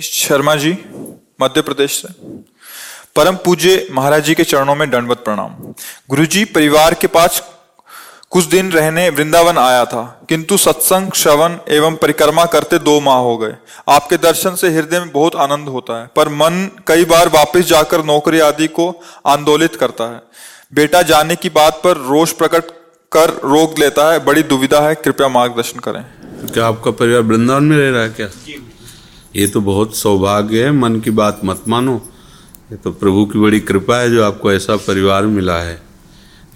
गणेश 0.00 0.12
शर्मा 0.18 0.54
जी 0.56 0.70
मध्य 1.40 1.60
प्रदेश 1.62 1.92
से। 1.96 2.08
परम 3.16 3.36
पूज्य 3.36 3.86
महाराज 3.92 4.24
जी 4.24 4.34
के 4.34 4.44
चरणों 4.44 4.74
में 4.74 4.88
दंडवत 4.90 5.18
प्रणाम। 5.18 5.56
गुरुजी 6.10 6.44
परिवार 6.46 6.94
के 6.94 7.06
पास 7.06 7.42
कुछ 8.30 8.44
दिन 8.46 8.70
रहने 8.72 9.08
वृंदावन 9.10 9.58
आया 9.58 9.84
था 9.84 10.02
किंतु 10.28 10.56
सत्संग 10.56 11.12
श्रवण 11.12 11.56
एवं 11.68 11.96
परिक्रमा 11.96 12.44
करते 12.46 12.78
दो 12.78 12.98
माह 13.00 13.18
हो 13.18 13.36
गए। 13.38 13.54
आपके 13.88 14.16
दर्शन 14.18 14.54
से 14.54 14.68
हृदय 14.68 15.00
में 15.00 15.10
बहुत 15.10 15.36
आनंद 15.38 15.68
होता 15.68 16.00
है 16.00 16.06
पर 16.16 16.28
मन 16.34 16.70
कई 16.88 17.04
बार 17.04 17.28
वापस 17.28 17.66
जाकर 17.66 18.04
नौकरी 18.04 18.40
आदि 18.40 18.68
को 18.70 18.88
आंदोलित 19.26 19.76
करता 19.76 20.04
है। 20.04 20.22
बेटा 20.74 21.02
जाने 21.04 21.36
की 21.36 21.48
बात 21.50 21.80
पर 21.84 21.96
रोष 22.08 22.32
प्रकट 22.32 22.72
कर 23.12 23.30
रोक 23.44 23.78
लेता 23.78 24.10
है 24.12 24.24
बड़ी 24.24 24.42
दुविधा 24.44 24.80
है 24.80 24.94
कृपया 24.94 25.28
मार्गदर्शन 25.28 25.78
करें। 25.80 26.04
क्या 26.46 26.66
आपका 26.66 26.90
परिवार 26.92 27.22
वृंदावन 27.22 27.64
में 27.64 27.76
रह 27.78 27.90
रहा 27.90 28.02
है 28.02 28.08
क्या? 28.10 28.28
ये 29.36 29.46
तो 29.46 29.60
बहुत 29.60 29.96
सौभाग्य 29.96 30.64
है, 30.64 30.72
मन 30.72 31.00
की 31.00 31.10
बात 31.10 31.40
मत 31.44 31.60
मानो। 31.68 32.02
ये 32.72 32.76
तो 32.76 32.90
प्रभु 32.90 33.26
की 33.26 33.38
बड़ी 33.38 33.60
कृपा 33.60 33.96
है 33.96 34.10
जो 34.10 34.24
आपको 34.24 34.52
ऐसा 34.52 34.76
परिवार 34.76 35.26
मिला 35.26 35.56
है। 35.56 35.82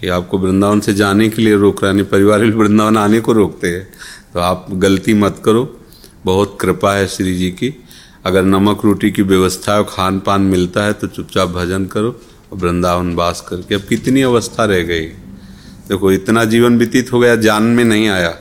कि 0.01 0.09
आपको 0.09 0.39
वृंदावन 0.39 0.81
से 0.81 0.95
जाने 0.95 1.29
के 1.29 1.43
लिए 1.43 1.57
रोक 1.57 1.85
रहा 1.85 1.93
नहीं 1.93 2.05
परिवार 2.05 2.41
भी 2.41 2.51
वृंदावन 2.51 2.97
आने 2.97 3.21
को 3.21 3.33
रोकते 3.33 3.69
हैं। 3.69 3.93
तो 4.35 4.41
आप 4.41 4.67
गलती 4.71 5.15
मत 5.15 5.43
करो। 5.45 5.81
बहुत 6.25 6.59
कृपा 6.61 6.95
है 6.95 7.07
श्री 7.07 7.35
जी 7.35 7.51
की। 7.51 7.85
अगर 8.27 8.43
नमक 8.43 8.85
रोटी 8.85 9.11
की 9.11 9.23
व्यवस्था 9.23 9.77
और 9.77 9.87
खान 9.91 10.21
पान 10.21 10.41
मिलता 10.41 10.85
है 10.85 10.93
तो 10.93 11.07
चुपचाप 11.07 11.49
भजन 11.49 11.85
करो 11.85 12.21
और 12.53 12.59
वृंदावन 12.59 13.15
वास 13.15 13.45
करके। 13.49 13.75
अब 13.75 13.81
कितनी 13.81 14.23
अवस्था 14.23 14.65
रह 14.65 14.83
गई। 14.83 15.07
देखो, 15.89 16.13
इतना 16.13 16.45
जीवन 16.45 16.79
व्यतीत 16.79 17.13
हो 17.13 17.21
गया, 17.21 17.37
जान 17.37 17.63
में 17.63 17.85
नहीं 17.85 18.09
आया। 18.09 18.39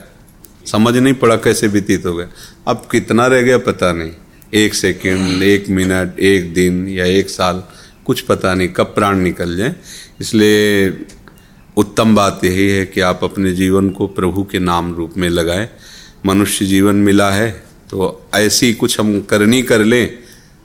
समझ 0.66 0.96
नहीं 0.96 1.14
पड़ा 1.14 1.36
कैसे 1.36 1.66
व्यतीत 1.66 2.06
हो 2.06 2.16
गया। 2.16 2.28
अब 2.68 2.88
कितना 2.90 3.26
रह 3.26 3.42
गया 3.42 3.58
पता 3.58 3.92
नहीं। 3.92 4.10
एक 4.54 4.74
सेकेंड, 4.74 5.42
एक 5.42 5.68
मिनट, 5.70 6.18
एक 6.20 6.52
दिन 6.54 6.86
या 6.88 7.04
एक 7.06 7.30
साल, 7.30 7.62
कुछ 8.06 8.20
पता 8.22 8.54
नहीं 8.54 8.68
कब 8.68 8.92
प्राण 8.94 9.18
निकल 9.18 9.56
जाए। 9.56 9.74
इसलिए 10.20 10.88
उत्तम 11.76 12.14
बात 12.14 12.44
यही 12.44 12.68
है 12.68 12.84
कि 12.86 13.00
आप 13.02 13.24
अपने 13.24 13.52
जीवन 13.52 13.88
को 13.90 14.06
प्रभु 14.08 14.42
के 14.44 14.58
नाम 14.60 14.94
रूप 14.94 15.16
में 15.16 15.28
लगाएँ। 15.30 15.68
मनुष्य 16.26 16.66
जीवन 16.66 16.96
मिला 17.02 17.30
है 17.30 17.50
तो 17.90 18.28
ऐसी 18.34 18.72
कुछ 18.74 18.98
हम 19.00 19.20
करनी 19.20 19.62
कर 19.62 19.84
लें, 19.84 20.18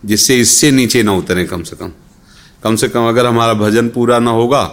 जिससे 0.04 0.40
इससे 0.40 0.72
नीचे 0.72 1.04
ना 1.04 1.12
उतरें 1.14 1.46
कम 1.48 1.64
से 1.64 1.76
कम। 1.76 1.92
कम 2.64 2.76
से 2.76 2.88
कम 2.90 3.08
अगर 3.08 3.26
हमारा 3.26 3.54
भजन 3.56 3.90
पूरा 3.90 4.20
ना 4.20 4.32
होगा 4.32 4.64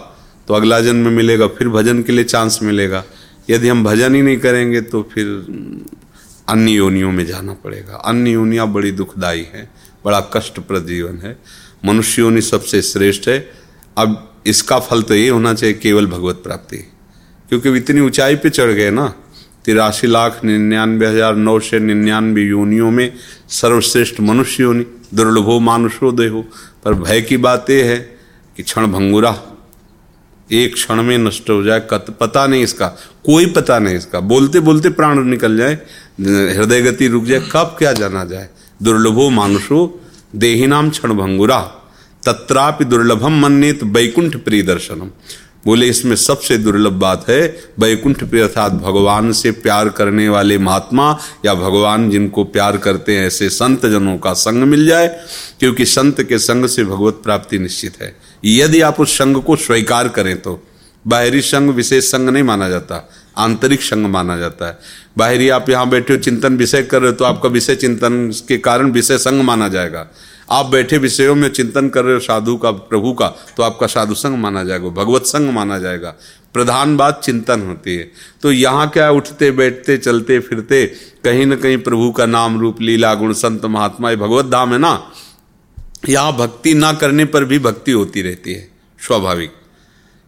तो 0.48 0.54
अगला 0.54 0.80
जन्म 0.80 1.08
मिलेगा, 1.12 1.46
फिर 1.48 1.68
भजन 1.68 2.02
के 2.02 2.12
लिए 2.12 2.24
चांस 2.26 2.58
मिलेगा। 2.62 3.04
यदि 3.48 3.68
हम 3.68 3.84
भजन 3.84 4.14
ही 4.14 4.22
नहीं 4.22 4.36
करेंगे 4.38 4.80
तो 4.82 5.02
फिर 5.14 5.26
अन्य 6.48 6.72
योनियों 6.72 7.12
में 7.12 7.26
जाना 7.26 7.52
पड़ेगा। 7.52 7.96
अन्य 7.96 8.30
योनियाँ 8.30 8.72
बड़ी 8.72 8.92
दुखदाई 8.92 9.46
है, 9.54 9.70
बड़ा 10.04 10.20
कष्टप्रद 10.20 10.86
जीवन 10.86 11.18
है। 11.18 11.36
मनुष्य 11.84 12.22
योनि 12.22 12.40
सबसे 12.40 12.82
श्रेष्ठ 12.82 13.28
है। 13.28 13.38
अब 13.98 14.34
इसका 14.46 14.78
फल 14.78 15.02
तो 15.02 15.14
ये 15.14 15.28
होना 15.28 15.54
चाहिए, 15.54 15.74
केवल 15.74 16.06
भगवत 16.06 16.36
प्राप्ति। 16.36 16.76
क्योंकि 17.48 17.76
इतनी 17.76 18.00
ऊंचाई 18.00 18.36
पे 18.36 18.50
चढ़ 18.50 18.70
गए 18.70 18.90
ना, 18.90 19.06
तिरासी 19.64 20.06
लाख 20.06 20.40
निन्यानवे 20.44 21.06
हज़ार 21.06 21.36
नौ 21.36 21.58
सौ 21.60 21.78
निन्यानवे 21.78 22.42
योनियों 22.42 22.90
में 22.90 23.12
सर्वश्रेष्ठ 23.48 24.20
मनुष्य 24.20 24.62
योनि, 24.62 24.84
दुर्लभो 25.14 25.58
मानुषो 25.60 26.12
देहो। 26.12 26.42
पर 26.84 26.94
भय 26.94 27.20
की 27.20 27.36
बात 27.36 27.70
यह 27.70 27.84
है 27.84 27.98
कि 28.56 28.62
क्षण 28.62 28.86
भंगुरा 28.86 29.30
एक 30.50 30.74
क्षण 30.74 31.02
में 31.02 31.16
नष्ट 31.18 31.50
हो 31.50 31.62
जाए, 31.62 31.80
कत 31.90 32.16
पता 32.20 32.46
नहीं 32.46 32.62
इसका, 32.62 32.86
कोई 33.24 33.46
पता 33.46 33.78
नहीं 33.78 33.96
इसका। 33.96 34.20
बोलते 34.22 34.60
बोलते 34.60 34.90
प्राण 34.90 35.24
निकल 35.24 35.56
जाए 35.56 35.74
हृदय 36.52 36.82
गति 36.82 37.08
रुक 37.08 37.24
जाए, 37.24 37.40
कब 37.52 37.74
क्या 37.78 37.92
जाना 37.92 38.24
जाए? 38.24 38.48
दुर्लभो 38.80 39.28
मानुषो, 39.30 40.00
देहिनाम 40.36 40.90
क्षण 40.90 41.14
भंगुरा 41.14 41.60
तत्रापि 42.22 42.84
दुर्लभम 42.84 43.40
मन्नेत 43.40 43.82
वैकुंठ 43.86 44.36
प्रिय 44.36 44.62
दर्शनम 44.62 45.10
बोले, 45.66 45.86
इसमें 45.88 46.14
सबसे 46.16 46.56
दुर्लभ 46.58 46.92
बात 46.94 47.28
है 47.28 47.40
वैकुंठ 47.80 48.22
पे 48.24 48.40
अर्थात 48.40 48.72
भगवान 48.74 49.32
से 49.32 49.50
प्यार 49.52 49.88
करने 49.90 50.28
वाले 50.28 50.58
महात्मा 50.58 51.18
या 51.44 51.54
भगवान 51.56 52.08
जिनको 52.10 52.44
प्यार 52.46 52.76
करते 52.78 53.16
हैं, 53.16 53.26
ऐसे 53.26 53.48
संत 53.50 53.86
जनों 53.86 54.16
का 54.18 54.32
संग 54.34 54.62
मिल 54.64 54.86
जाए, 54.86 55.08
क्योंकि 55.60 55.84
संत 55.86 56.22
के 56.22 56.38
संग 56.40 56.66
से 56.66 56.84
भगवत 56.84 57.20
प्राप्ति 57.24 57.58
निश्चित 57.58 58.00
है। 58.02 58.14
यदि 58.44 58.80
आप 58.82 59.00
उस 59.00 59.16
संग 59.18 59.42
को 59.42 59.56
स्वीकार 59.58 60.08
करें 60.10 60.36
तो 60.38 60.60
बाहरी 61.04 61.40
संग 61.42 61.70
विशेष 61.70 62.04
संग 62.04 62.28
नहीं 62.28 62.42
माना 62.42 62.68
जाता, 62.68 63.08
आंतरिक 63.38 63.82
संग 63.82 64.06
माना 64.06 64.36
जाता 64.36 64.66
है। 64.66 64.78
बाहरी 65.18 65.48
आप 65.50 65.68
यहाँ 65.70 65.88
बैठे 65.88 66.12
हो, 66.12 66.18
चिंतन 66.20 66.56
विषय 66.56 66.82
कर 66.82 67.00
रहे 67.00 67.10
हो 67.10 67.16
तो 67.16 67.24
आपका 67.24 67.48
विषय 67.48 67.76
चिंतन 67.76 68.30
के 68.48 68.58
कारण 68.60 68.90
विषय 68.92 69.18
संग 69.18 69.42
माना 69.42 69.68
जाएगा। 69.68 70.06
आप 70.48 70.66
बैठे 70.66 70.98
विषयों 70.98 71.34
में 71.34 71.48
चिंतन 71.48 71.88
कर 71.88 72.04
रहे 72.04 72.14
हो 72.14 72.20
साधु 72.20 72.56
का, 72.56 72.70
प्रभु 72.70 73.12
का 73.12 73.28
तो 73.56 73.62
आपका 73.62 73.86
साधु 73.86 74.14
संग 74.14 74.38
माना 74.38 74.64
जाएगा, 74.64 74.88
भगवत 74.88 75.22
संग 75.22 75.50
माना 75.50 75.78
जाएगा। 75.78 76.14
प्रधान 76.54 76.96
बात 76.96 77.20
चिंतन 77.24 77.62
होती 77.62 77.96
है। 77.96 78.10
तो 78.42 78.52
यहाँ 78.52 78.88
क्या 78.90 79.10
उठते, 79.10 79.50
बैठते, 79.50 79.96
चलते, 79.98 80.38
फिरते, 80.38 80.86
कहीं 81.24 81.46
ना 81.46 81.56
कहीं 81.56 81.78
प्रभु 81.78 82.10
का 82.12 82.26
नाम 82.26 82.60
रूप, 82.60 82.80
लीला, 82.80 83.14
गुण, 83.14 83.32
संत, 83.32 83.64
महात्मा, 83.64 84.10
ये 84.10 84.16
भगवत 84.16 84.44
धाम 84.44 84.72
है 84.72 84.78
ना? 84.78 85.12
यहाँ 86.08 86.36
भक्ति 86.36 86.74
ना 86.74 86.92
करने 86.92 87.24
पर 87.24 87.44
भी 87.44 87.58
भक्ति 87.58 87.92
होती 87.92 88.22
रहती 88.22 88.54
है, 88.54 88.68
स्वाभाविक। 89.06 89.52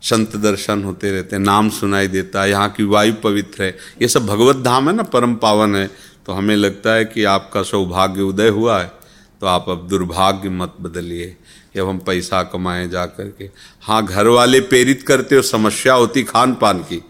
संत 0.02 0.36
दर्शन 0.36 0.84
होते 0.84 1.10
रहते 1.10 1.36
हैं, 1.36 1.42
नाम 1.42 1.68
सुनाई 1.68 2.08
देता 2.08 2.42
है, 2.42 2.50
यहाँ 2.50 2.68
की 2.70 2.84
वायु 2.84 3.12
पवित्र 3.14 3.62
है। 3.62 3.76
ये 4.02 4.08
सब 4.08 4.26
भगवत 4.26 4.56
धाम 4.56 4.88
है 4.88 4.94
ना, 4.96 5.02
परम 5.02 5.34
पावन 5.34 5.76
है। 5.76 5.90
तो 6.26 6.32
हमें 6.32 6.56
लगता 6.56 6.92
है 6.92 7.04
कि 7.04 7.24
आपका 7.24 7.62
सौभाग्य 7.62 8.22
उदय 8.22 8.48
हुआ 8.48 8.80
है। 8.80 8.97
तो 9.42 9.46
आप 9.46 9.68
अब 9.68 9.86
दुर्भाग्य 9.88 10.48
मत 10.50 10.74
बदलिए 10.80 11.26
कि 11.74 11.80
हम 11.80 11.98
पैसा 11.98 12.42
कमाएँ 12.42 12.88
जा 12.88 13.04
कर 13.06 13.28
के। 13.38 13.48
हाँ 13.82 14.04
घर 14.06 14.26
वाले 14.28 14.60
प्रेरित 14.62 15.02
करते 15.02 15.36
हो, 15.36 15.42
समस्या 15.42 15.94
होती 15.94 16.22
खान 16.24 16.54
पान 16.54 16.82
की 16.82 17.02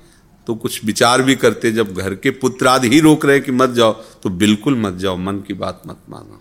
तो 0.49 0.55
कुछ 0.55 0.85
विचार 0.85 1.23
भी 1.23 1.35
करते, 1.35 1.71
जब 1.73 1.95
घर 1.95 2.15
के 2.15 2.31
पुत्र 2.33 2.67
आदि 2.67 2.89
ही 2.89 3.01
रोक 3.01 3.25
रहे 3.27 3.41
कि 3.41 3.53
मत 3.53 3.71
जाओ 3.71 3.93
तो 4.23 4.31
बिल्कुल 4.33 4.77
मत 4.77 4.95
जाओ, 4.95 5.17
मन 5.17 5.39
की 5.39 5.55
बात 5.55 5.83
मत 5.87 5.99
मानो। 6.11 6.41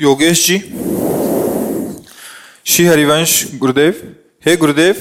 योगेश 0.00 0.46
जी, 0.46 0.58
श्री 2.66 2.84
हरिवंश 2.86 3.50
गुरुदेव, 3.54 4.16
हे 4.46 4.56
गुरुदेव 4.56 4.94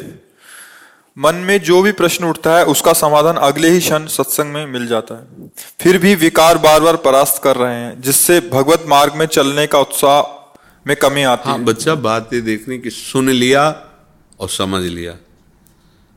मन 1.17 1.35
में 1.35 1.61
जो 1.61 1.81
भी 1.81 1.91
प्रश्न 1.91 2.25
उठता 2.25 2.57
है 2.57 2.65
उसका 2.65 2.93
समाधान 2.93 3.35
अगले 3.35 3.69
ही 3.69 3.79
क्षण 3.79 4.05
सत्संग 4.07 4.53
में 4.53 4.65
मिल 4.65 4.87
जाता 4.87 5.15
है। 5.15 5.49
फिर 5.81 5.97
भी 5.97 6.15
विकार 6.15 6.57
बार 6.57 6.79
बार 6.79 6.95
परास्त 6.95 7.41
कर 7.43 7.55
रहे 7.55 7.75
हैं 7.75 8.01
जिससे 8.01 8.39
भगवत 8.39 8.83
मार्ग 8.87 9.15
में 9.15 9.25
चलने 9.25 9.67
का 9.67 9.79
उत्साह 9.79 10.21
में 10.87 10.95
कमी 10.95 11.23
आती 11.23 11.49
हाँ 11.49 11.57
है। 11.57 11.65
बच्चा 11.65 11.95
बात 11.95 12.33
ये 12.33 12.41
देखने 12.41 12.77
की 12.77 12.89
सुन 12.89 13.29
लिया 13.29 13.69
और 14.39 14.49
समझ 14.49 14.83
लिया 14.83 15.11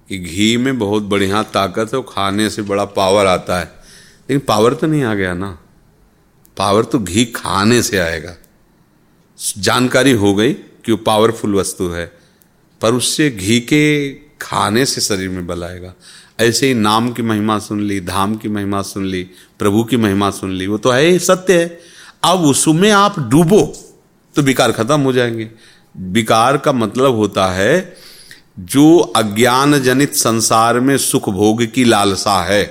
कि 0.09 0.19
घी 0.19 0.57
में 0.57 0.79
बहुत 0.79 1.03
बढ़िया 1.03 1.43
ताकत 1.43 1.93
है 1.93 1.99
और 1.99 2.07
खाने 2.09 2.51
से 2.51 2.63
बड़ा 2.63 2.85
पावर 2.85 3.27
आता 3.27 3.59
है। 3.59 3.65
लेकिन 3.65 4.39
पावर 4.39 4.75
तो 4.75 4.87
नहीं 4.87 5.05
आ 5.05 5.15
गया 5.15 5.35
ना। 5.35 5.59
पावर 6.57 6.85
तो 6.85 6.99
घी 6.99 7.25
खाने 7.25 7.83
से 7.83 7.99
आएगा। 7.99 8.35
जानकारी 9.59 10.13
हो 10.13 10.35
गई 10.35 10.53
कि 10.53 10.93
वो 10.93 10.99
पावरफुल 10.99 11.55
वस्तु 11.55 11.89
है 11.89 12.07
पर 12.81 12.95
उससे 12.95 13.31
घी 13.31 13.61
के 13.61 14.24
खाने 14.45 14.85
से 14.87 15.01
शरीर 15.01 15.29
में 15.29 15.47
बल 15.47 15.65
आएगा। 15.65 15.95
ऐसे 16.41 16.67
ही 16.67 16.75
नाम 16.75 17.11
की 17.13 17.23
महिमा 17.23 17.59
सुन 17.59 17.81
ली, 17.81 18.01
धाम 18.01 18.35
की 18.37 18.49
महिमा 18.49 18.83
सुन 18.83 19.07
ली, 19.07 19.23
प्रभु 19.59 19.85
की 19.85 19.97
महिमा 19.97 20.31
सुन 20.31 20.53
ली, 20.53 20.67
वो 20.67 20.79
तो 20.79 20.91
है 20.91 21.05
ही 21.05 21.19
सत्य 21.19 21.59
है। 21.59 21.81
अब 22.25 22.45
उसमें 22.45 22.91
आप 22.91 23.19
डूबो 23.21 23.61
तो 24.35 24.43
विकार 24.43 24.73
खत्म 24.73 25.01
हो 25.01 25.13
जाएँगे। 25.13 25.51
विकार 25.97 26.57
का 26.57 26.73
मतलब 26.73 27.17
होता 27.17 27.47
है 27.47 27.97
जो 28.59 28.99
अज्ञान 29.17 29.79
जनित 29.79 30.15
संसार 30.15 30.81
में 30.81 30.97
सुख 30.99 31.29
भोग 31.29 31.65
की 31.67 31.85
लालसा 31.85 32.43
है, 32.45 32.63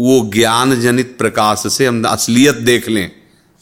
वो 0.00 0.30
ज्ञान 0.34 0.80
जनित 0.80 1.16
प्रकाश 1.18 1.62
से 1.66 1.86
हम 1.86 2.04
असलियत 2.04 2.56
देख 2.56 2.88
लें 2.88 3.10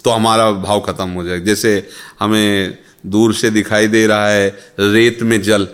तो 0.04 0.10
हमारा 0.10 0.50
भाव 0.52 0.80
खत्म 0.80 1.08
हो 1.10 1.24
जाएगा 1.24 1.44
जैसे 1.44 1.88
हमें 2.20 2.78
दूर 3.06 3.34
से 3.34 3.50
दिखाई 3.50 3.86
दे 3.86 4.06
रहा 4.06 4.28
है, 4.28 4.48
रेत 4.80 5.22
में 5.22 5.40
जल 5.42 5.68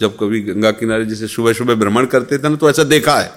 जब 0.00 0.16
कभी 0.16 0.40
गंगा 0.40 0.70
किनारे 0.70 1.04
जैसे 1.04 1.26
सुबह 1.28 1.52
सुबह 1.52 1.74
भ्रमण 1.74 2.06
करते 2.06 2.38
थे 2.38 2.48
ना 2.48 2.56
तो 2.56 2.70
ऐसा 2.70 2.82
देखा 2.84 3.18
है। 3.18 3.30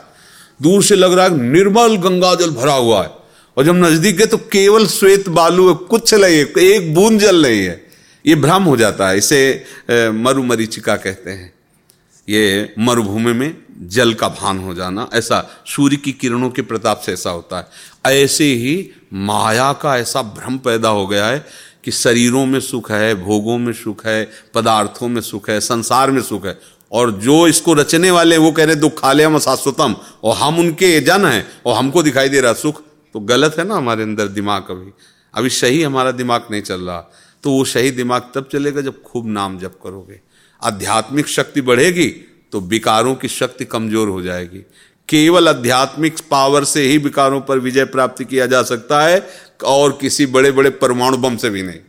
दूर 0.59 0.83
से 0.83 0.95
लग 0.95 1.13
रहा 1.13 1.25
है 1.25 1.37
निर्मल 1.41 1.95
गंगा 1.99 2.33
जल 2.35 2.51
भरा 2.51 2.73
हुआ 2.73 3.01
है। 3.03 3.09
और 3.57 3.65
जब 3.65 3.75
नज़दीक 3.75 4.17
गए 4.17 4.25
तो 4.25 4.37
केवल 4.37 4.85
श्वेत 4.87 5.29
बालू 5.29 5.67
है, 5.69 5.75
कुछ 5.87 6.13
नहीं 6.13 6.37
है, 6.37 6.45
एक 6.59 6.93
बूंद 6.95 7.19
जल 7.19 7.41
नहीं 7.41 7.61
है। 7.61 7.81
ये 8.25 8.35
भ्रम 8.35 8.63
हो 8.63 8.75
जाता 8.77 9.07
है, 9.09 9.17
इसे 9.17 10.11
मरुमरीचिका 10.13 10.95
कहते 10.97 11.31
हैं। 11.31 11.53
ये 12.27 12.73
मरुभूमि 12.79 13.33
में 13.33 13.55
जल 13.83 14.13
का 14.13 14.27
भान 14.29 14.59
हो 14.59 14.73
जाना, 14.73 15.07
ऐसा 15.13 15.63
सूर्य 15.67 15.95
की 15.95 16.11
किरणों 16.11 16.49
के 16.49 16.61
प्रताप 16.61 17.01
से 17.01 17.13
ऐसा 17.13 17.29
होता 17.29 17.57
है। 17.57 18.13
ऐसे 18.13 18.45
ही 18.45 18.89
माया 19.13 19.71
का 19.73 19.97
ऐसा 19.97 20.21
भ्रम 20.21 20.57
पैदा 20.57 20.89
हो 20.89 21.07
गया 21.07 21.25
है 21.25 21.45
कि 21.83 21.91
शरीरों 21.91 22.45
में 22.45 22.59
सुख 22.59 22.91
है, 22.91 23.15
भोगों 23.15 23.57
में 23.57 23.73
सुख 23.73 24.05
है, 24.05 24.29
पदार्थों 24.53 25.07
में 25.07 25.21
सुख 25.21 25.49
है, 25.49 25.59
संसार 25.59 26.11
में 26.11 26.21
सुख 26.21 26.45
है। 26.45 26.59
और 26.91 27.11
जो 27.11 27.47
इसको 27.47 27.73
रचने 27.73 28.11
वाले 28.11 28.37
वो 28.37 28.51
कह 28.51 28.65
रहे 28.65 28.75
दुखालयम 28.75 29.39
शाश्वतम। 29.39 29.95
और 30.23 30.35
हम 30.35 30.59
उनके 30.59 30.99
जन 30.99 31.25
हैं, 31.25 31.47
और 31.65 31.75
हमको 31.75 32.03
दिखाई 32.03 32.29
दे 32.29 32.41
रहा 32.41 32.53
सुख। 32.53 32.81
तो 33.13 33.19
गलत 33.19 33.55
है 33.59 33.67
ना 33.67 33.75
हमारे 33.75 34.03
अंदर 34.03 34.27
दिमाग 34.27 34.69
अभी। 34.69 34.91
अभी 35.33 35.49
सही 35.49 35.81
हमारा 35.83 36.11
दिमाग 36.11 36.47
नहीं 36.51 36.61
चल 36.61 36.81
रहा। 36.81 37.11
तो 37.43 37.51
वो 37.51 37.63
सही 37.65 37.91
दिमाग 37.91 38.31
तब 38.35 38.49
चलेगा 38.51 38.81
जब 38.81 39.01
खूब 39.03 39.27
नाम 39.27 39.57
जप 39.59 39.79
करोगे। 39.83 40.19
आध्यात्मिक 40.61 41.27
शक्ति 41.27 41.61
बढ़ेगी 41.61 42.07
तो 42.51 42.59
विकारों 42.59 43.15
की 43.15 43.27
शक्ति 43.27 43.65
कमज़ोर 43.65 44.07
हो 44.07 44.21
जाएगी। 44.21 44.59
केवल 45.09 45.47
आध्यात्मिक 45.47 46.19
पावर 46.31 46.63
से 46.63 46.81
ही 46.81 46.97
विकारों 46.97 47.39
पर 47.41 47.59
विजय 47.59 47.85
प्राप्त 47.85 48.23
किया 48.23 48.45
जा 48.45 48.61
सकता 48.63 49.01
है। 49.01 49.19
और 49.63 49.97
किसी 50.01 50.25
बड़े 50.25 50.51
बड़े 50.51 50.69
परमाणु 50.69 51.17
बम 51.17 51.37
से 51.37 51.49
भी 51.49 51.61
नहीं। 51.61 51.79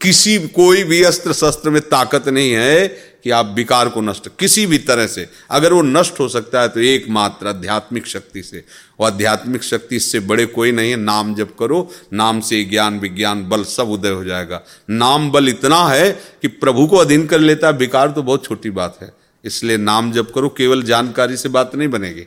किसी 0.00 0.38
कोई 0.48 0.82
भी 0.84 1.02
अस्त्र 1.02 1.32
शस्त्र 1.32 1.70
में 1.70 1.82
ताकत 1.82 2.28
नहीं 2.28 2.52
है 2.52 2.88
कि 3.24 3.30
आप 3.30 3.46
विकार 3.46 3.88
को 3.88 4.00
नष्ट, 4.00 4.28
किसी 4.38 4.66
भी 4.66 4.78
तरह 4.78 5.06
से। 5.06 5.28
अगर 5.50 5.72
वो 5.72 5.82
नष्ट 5.82 6.20
हो 6.20 6.28
सकता 6.28 6.60
है 6.60 6.68
तो 6.68 6.80
एकमात्र 6.80 7.46
आध्यात्मिक 7.46 8.06
शक्ति 8.06 8.42
से। 8.42 8.64
और 9.00 9.12
आध्यात्मिक 9.12 9.62
शक्ति 9.62 9.96
इससे 9.96 10.20
बड़े 10.20 10.46
कोई 10.46 10.72
नहीं 10.72 10.90
है। 10.90 10.96
नाम 10.96 11.34
जब 11.34 11.56
करो, 11.56 11.90
नाम 12.12 12.40
से 12.40 12.64
ज्ञान, 12.64 12.98
विज्ञान, 12.98 13.48
बल 13.48 13.64
सब 13.64 13.88
उदय 13.88 14.10
हो 14.10 14.24
जाएगा। 14.24 14.62
नाम 14.90 15.30
बल 15.30 15.48
इतना 15.48 15.88
है 15.88 16.10
कि 16.42 16.48
प्रभु 16.48 16.86
को 16.86 16.96
अधीन 16.96 17.26
कर 17.26 17.38
लेता 17.38 17.66
है। 17.66 17.72
विकार 17.72 18.10
तो 18.10 18.22
बहुत 18.22 18.44
छोटी 18.44 18.70
बात 18.70 18.98
है। 19.02 19.12
इसलिए 19.44 19.76
नाम 19.76 20.12
जब 20.12 20.32
करो, 20.32 20.48
केवल 20.48 20.82
जानकारी 20.82 21.36
से 21.36 21.48
बात 21.48 21.74
नहीं 21.74 21.88
बनेगी। 21.88 22.22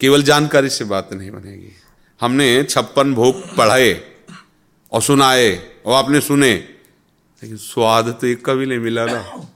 केवल 0.00 0.22
जानकारी 0.22 0.68
से 0.68 0.84
बात 0.84 1.12
नहीं 1.12 1.30
बनेगी। 1.30 1.76
हमने 2.20 2.64
छप्पन 2.64 3.14
भोग 3.14 3.56
पढ़ाए 3.56 4.00
और 4.92 5.02
सुनाए 5.02 5.72
और 5.86 5.94
आपने 5.94 6.20
सुने। 6.20 6.54
लेकिन 7.42 7.56
स्वाद 7.56 8.18
तो 8.20 8.26
एक 8.26 8.44
का 8.44 8.54
भी 8.54 8.66
नहीं 8.66 8.78
मिला 8.78 9.06
ना। 9.06 9.48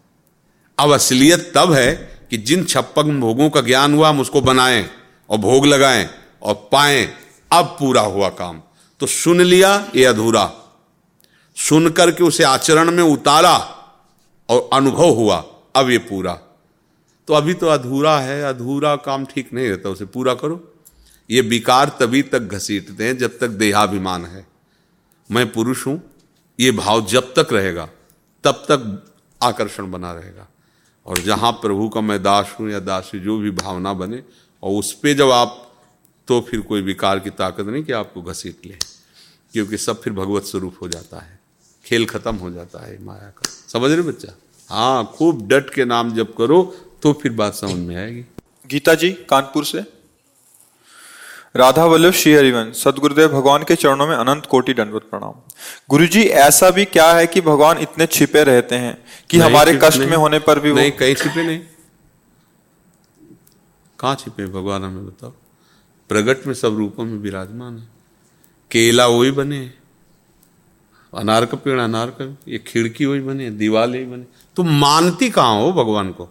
अब 0.79 0.93
असलियत 0.93 1.53
तब 1.55 1.73
है 1.73 1.95
कि 2.31 2.37
जिन 2.37 2.65
छप्पन 2.65 3.21
भोगों 3.21 3.51
का 3.51 3.61
ज्ञान 3.61 3.95
हुआ, 3.95 4.09
हम 4.09 4.21
उसको 4.21 4.41
बनाएँ 4.41 4.91
और 5.31 5.39
भोग 5.39 5.67
लगाएँ 5.67 6.09
और 6.43 6.69
पाएँ। 6.73 7.13
अब 7.53 7.65
पूरा 7.65 8.01
हुआ 8.01 8.29
काम। 8.29 8.63
तो 9.01 9.07
सुन 9.07 9.41
लिया 9.41 9.91
ये 9.97 10.05
अधूरा। 10.05 10.53
सुन 11.57 11.91
करके 11.91 12.25
उसे 12.25 12.45
आचरण 12.45 12.91
में 12.91 13.03
उतारा 13.03 13.57
और 14.49 14.71
अनुभव 14.73 15.11
हुआ। 15.11 15.45
अब 15.77 15.91
ये 15.91 15.99
पूरा। 15.99 16.35
तो 17.29 17.35
अभी 17.35 17.55
तो 17.55 17.67
अधूरा 17.67 18.19
है, 18.19 18.43
अधूरा 18.43 18.97
काम 18.97 19.25
ठीक 19.25 19.53
नहीं 19.53 19.69
रहता, 19.69 19.89
उसे 19.89 20.05
पूरा 20.05 20.35
करो। 20.35 20.74
ये 21.31 21.41
विकार 21.41 21.89
तभी 22.01 22.23
तक 22.23 22.39
घसीटते 22.39 23.05
हैं 23.05 23.17
जब 23.19 23.39
तक 23.39 23.49
देहाभिमान 23.49 24.25
है। 24.25 24.47
मैं 25.31 25.51
पुरुष 25.53 25.87
हूँ, 25.87 26.01
ये 26.59 26.71
भाव 26.73 27.07
जब 27.07 27.33
तक 27.35 27.53
रहेगा, 27.53 27.89
तब 28.45 28.65
तक 28.71 29.13
आकर्षण 29.41 29.91
बना 29.91 30.13
रहेगा। 30.13 30.49
और 31.07 31.19
जहाँ 31.19 31.53
प्रभु 31.53 31.89
का 31.89 32.01
मैं 32.01 32.23
दास 32.23 32.55
हूँ 32.61 32.71
या 32.71 32.79
दासी, 32.81 33.19
जो 33.21 33.39
भी 33.39 33.51
भावना 33.53 33.93
बने, 33.95 34.23
और 34.63 34.79
उस 34.79 34.93
पर 34.93 35.13
जब 35.13 35.31
आप 35.31 35.61
तो 36.29 36.41
फिर 36.41 36.61
कोई 36.61 36.83
विकार 36.83 37.19
की 37.19 37.31
ताकत 37.33 37.67
नहीं 37.67 37.83
कि 37.85 37.93
आपको 37.93 38.23
घसीट 38.23 38.67
ले, 38.67 38.77
क्योंकि 39.55 39.77
सब 39.77 40.01
फिर 40.03 40.13
भगवत 40.13 40.45
स्वरूप 40.45 40.77
हो 40.83 40.89
जाता 40.89 41.19
है। 41.19 41.39
खेल 41.85 42.07
खत्म 42.07 42.37
हो 42.37 42.51
जाता 42.51 42.85
है 42.87 43.03
माया 43.05 43.29
का। 43.31 43.51
समझ 43.69 43.91
रहे 43.91 44.03
बच्चा? 44.03 44.33
हाँ 44.71 45.13
खूब 45.17 45.47
डट 45.49 45.71
के 45.71 45.85
नाम 45.85 46.15
जब 46.15 46.35
करो 46.37 46.63
तो 47.03 47.13
फिर 47.13 47.33
बात 47.33 47.55
समझ 47.55 47.79
में 47.79 47.97
आएगी। 47.97 48.25
गीता 48.71 48.95
जी, 48.95 49.11
कानपुर 49.31 49.65
से। 49.65 49.85
राधा 51.55 51.85
वल्लभ 51.85 52.13
श्री 52.13 52.33
हरिवन 52.35 52.71
सदगुरुदेव 52.73 53.29
भगवान 53.29 53.63
के 53.63 53.75
चरणों 53.77 54.07
में 54.07 54.15
अनंत 54.17 54.47
कोटि 54.47 54.75
दंडवत 54.75 55.03
प्रणाम। 55.03 55.35
गुरु 55.91 56.07
जी 56.07 56.23
ऐसा 56.23 56.71
भी 56.71 56.85
क्या 56.85 57.13
है 57.13 57.27
कि 57.27 57.41
भगवान 57.41 57.79
इतने 57.79 58.07
छिपे 58.07 58.43
रहते 58.45 58.75
हैं 58.75 58.97
कि 59.31 59.39
हमारे 59.39 59.79
कष्ट 59.83 60.01
में 60.01 60.17
होने 60.17 60.39
पर 60.39 60.61
भी 60.61 60.73
नहीं 60.73 60.91
कहीं 60.93 61.15
छिपे 61.15 61.47
नहीं। 61.47 61.61
कहा 63.99 64.15
छिपे 64.15 64.47
भगवान 64.47 64.85
हमें 64.85 65.07
बताओ। 65.07 65.33
प्रगट 66.11 66.47
में 66.47 66.55
सब 66.55 66.77
रूपों 66.77 67.05
में 67.05 67.19
विराजमान 67.19 67.79
है। 67.79 67.89
केला 68.71 69.07
वही 69.07 69.31
बने 69.31 69.63
अनार 71.13 71.47
का 71.47 71.57
पेड़ 71.57 71.79
अनार 71.81 72.11
का 72.11 72.25
ये 72.49 72.59
खिड़की 72.59 73.07
वही 73.07 73.21
बने 73.21 73.51
दीवार 73.53 73.95
ही 73.95 74.05
बने 74.05 74.25
तो 74.57 74.63
मानती 74.63 75.31
कहाँ 75.31 75.61
हो 75.61 75.73
भगवान 75.73 76.13
को? 76.13 76.29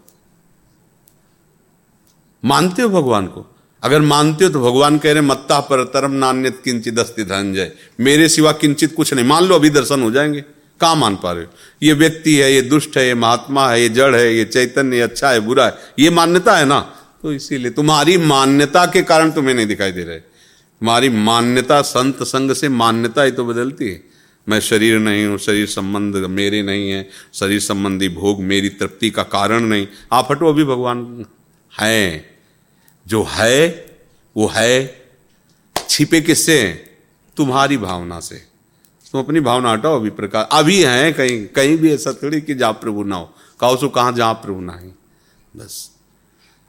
मानते 2.43 2.81
हो 2.81 2.89
भगवान 2.89 3.27
को? 3.27 3.45
अगर 3.83 4.01
मानते 4.01 4.43
हो 4.43 4.49
तो 4.49 4.59
भगवान 4.59 4.97
कह 4.97 5.11
रहे 5.11 5.21
मत्ता 5.21 5.59
पर 5.59 5.83
तरम 5.83 6.11
नान्यत 6.11 6.61
किंचित 6.65 6.99
अस्ति 6.99 7.23
धनंजय। 7.23 7.71
मेरे 7.99 8.29
सिवा 8.29 8.51
किंचित 8.51 8.95
कुछ 8.95 9.13
नहीं। 9.13 9.25
मान 9.25 9.43
लो 9.43 9.55
अभी 9.55 9.69
दर्शन 9.69 10.01
हो 10.01 10.11
जाएँगे। 10.11 10.41
कहा 10.81 10.95
मान 10.95 11.15
पा 11.15 11.31
रहे 11.31 11.43
हो? 11.43 11.49
ये 11.83 11.93
व्यक्ति 11.93 12.35
है, 12.35 12.53
ये 12.53 12.61
दुष्ट 12.61 12.97
है, 12.97 13.07
ये 13.07 13.13
महात्मा 13.13 13.69
है, 13.69 13.81
ये 13.81 13.89
जड़ 13.89 14.15
है, 14.15 14.35
ये 14.35 14.45
चैतन्य 14.45 15.01
अच्छा 15.01 15.29
है, 15.29 15.39
बुरा 15.39 15.65
है। 15.65 15.73
ये 15.99 16.09
मान्यता 16.09 16.57
है 16.57 16.65
ना? 16.65 16.79
तो 17.23 17.33
इसीलिए 17.33 17.71
तुम्हारी 17.71 18.17
मान्यता 18.17 18.85
के 18.85 19.01
कारण 19.01 19.31
तुम्हें 19.31 19.55
नहीं 19.55 19.67
दिखाई 19.67 19.91
दे 19.91 20.03
रहे। 20.03 20.19
तुम्हारी 20.19 21.09
मान्यता 21.09 21.81
संत 21.81 22.23
संग 22.23 22.51
से 22.51 22.69
मान्यता 22.69 23.23
ही 23.23 23.31
तो 23.31 23.45
बदलती 23.45 23.89
है। 23.89 24.03
मैं 24.49 24.59
शरीर 24.59 24.99
नहीं 24.99 25.25
हूँ, 25.25 25.37
शरीर 25.37 25.67
संबंध 25.67 26.15
मेरे 26.15 26.63
नहीं 26.63 26.89
है, 26.89 27.09
शरीर 27.33 27.59
संबंधी 27.59 28.09
भोग 28.09 28.41
मेरी 28.41 28.69
तृप्ति 28.69 29.09
का 29.09 29.23
कारण 29.23 29.63
नहीं। 29.63 29.87
आप 30.11 30.27
हटो 30.31 30.49
अभी 30.49 30.63
भगवान। 30.63 31.25
है। 31.81 32.32
जो 33.07 33.23
है, 33.29 33.85
वो 34.37 34.47
है, 34.47 35.05
छिपे 35.89 36.21
किससे 36.21 36.85
तुम्हारी 37.37 37.77
भावना 37.77 38.19
से। 38.19 38.35
तुम 39.11 39.21
अपनी 39.21 39.39
भावना 39.39 39.71
हटाओ, 39.71 39.95
अभी 39.95 40.09
प्रकार 40.09 40.49
अभी 40.51 40.83
है 40.83 41.13
कहीं 41.13 41.45
कहीं 41.45 41.77
भी 41.77 41.93
ऐसा 41.93 42.13
थोड़ी 42.13 42.41
कि 42.41 42.55
जा 42.55 42.71
प्रभु 42.71 43.03
ना 43.03 43.15
हो। 43.15 43.33
कहो 43.59 43.77
सो 43.77 43.89
कहाँ 43.89 44.13
जा 44.13 44.33
प्रभु 44.33 44.61
ना 44.61 44.73
ही। 44.73 44.87
बस। 45.55 45.91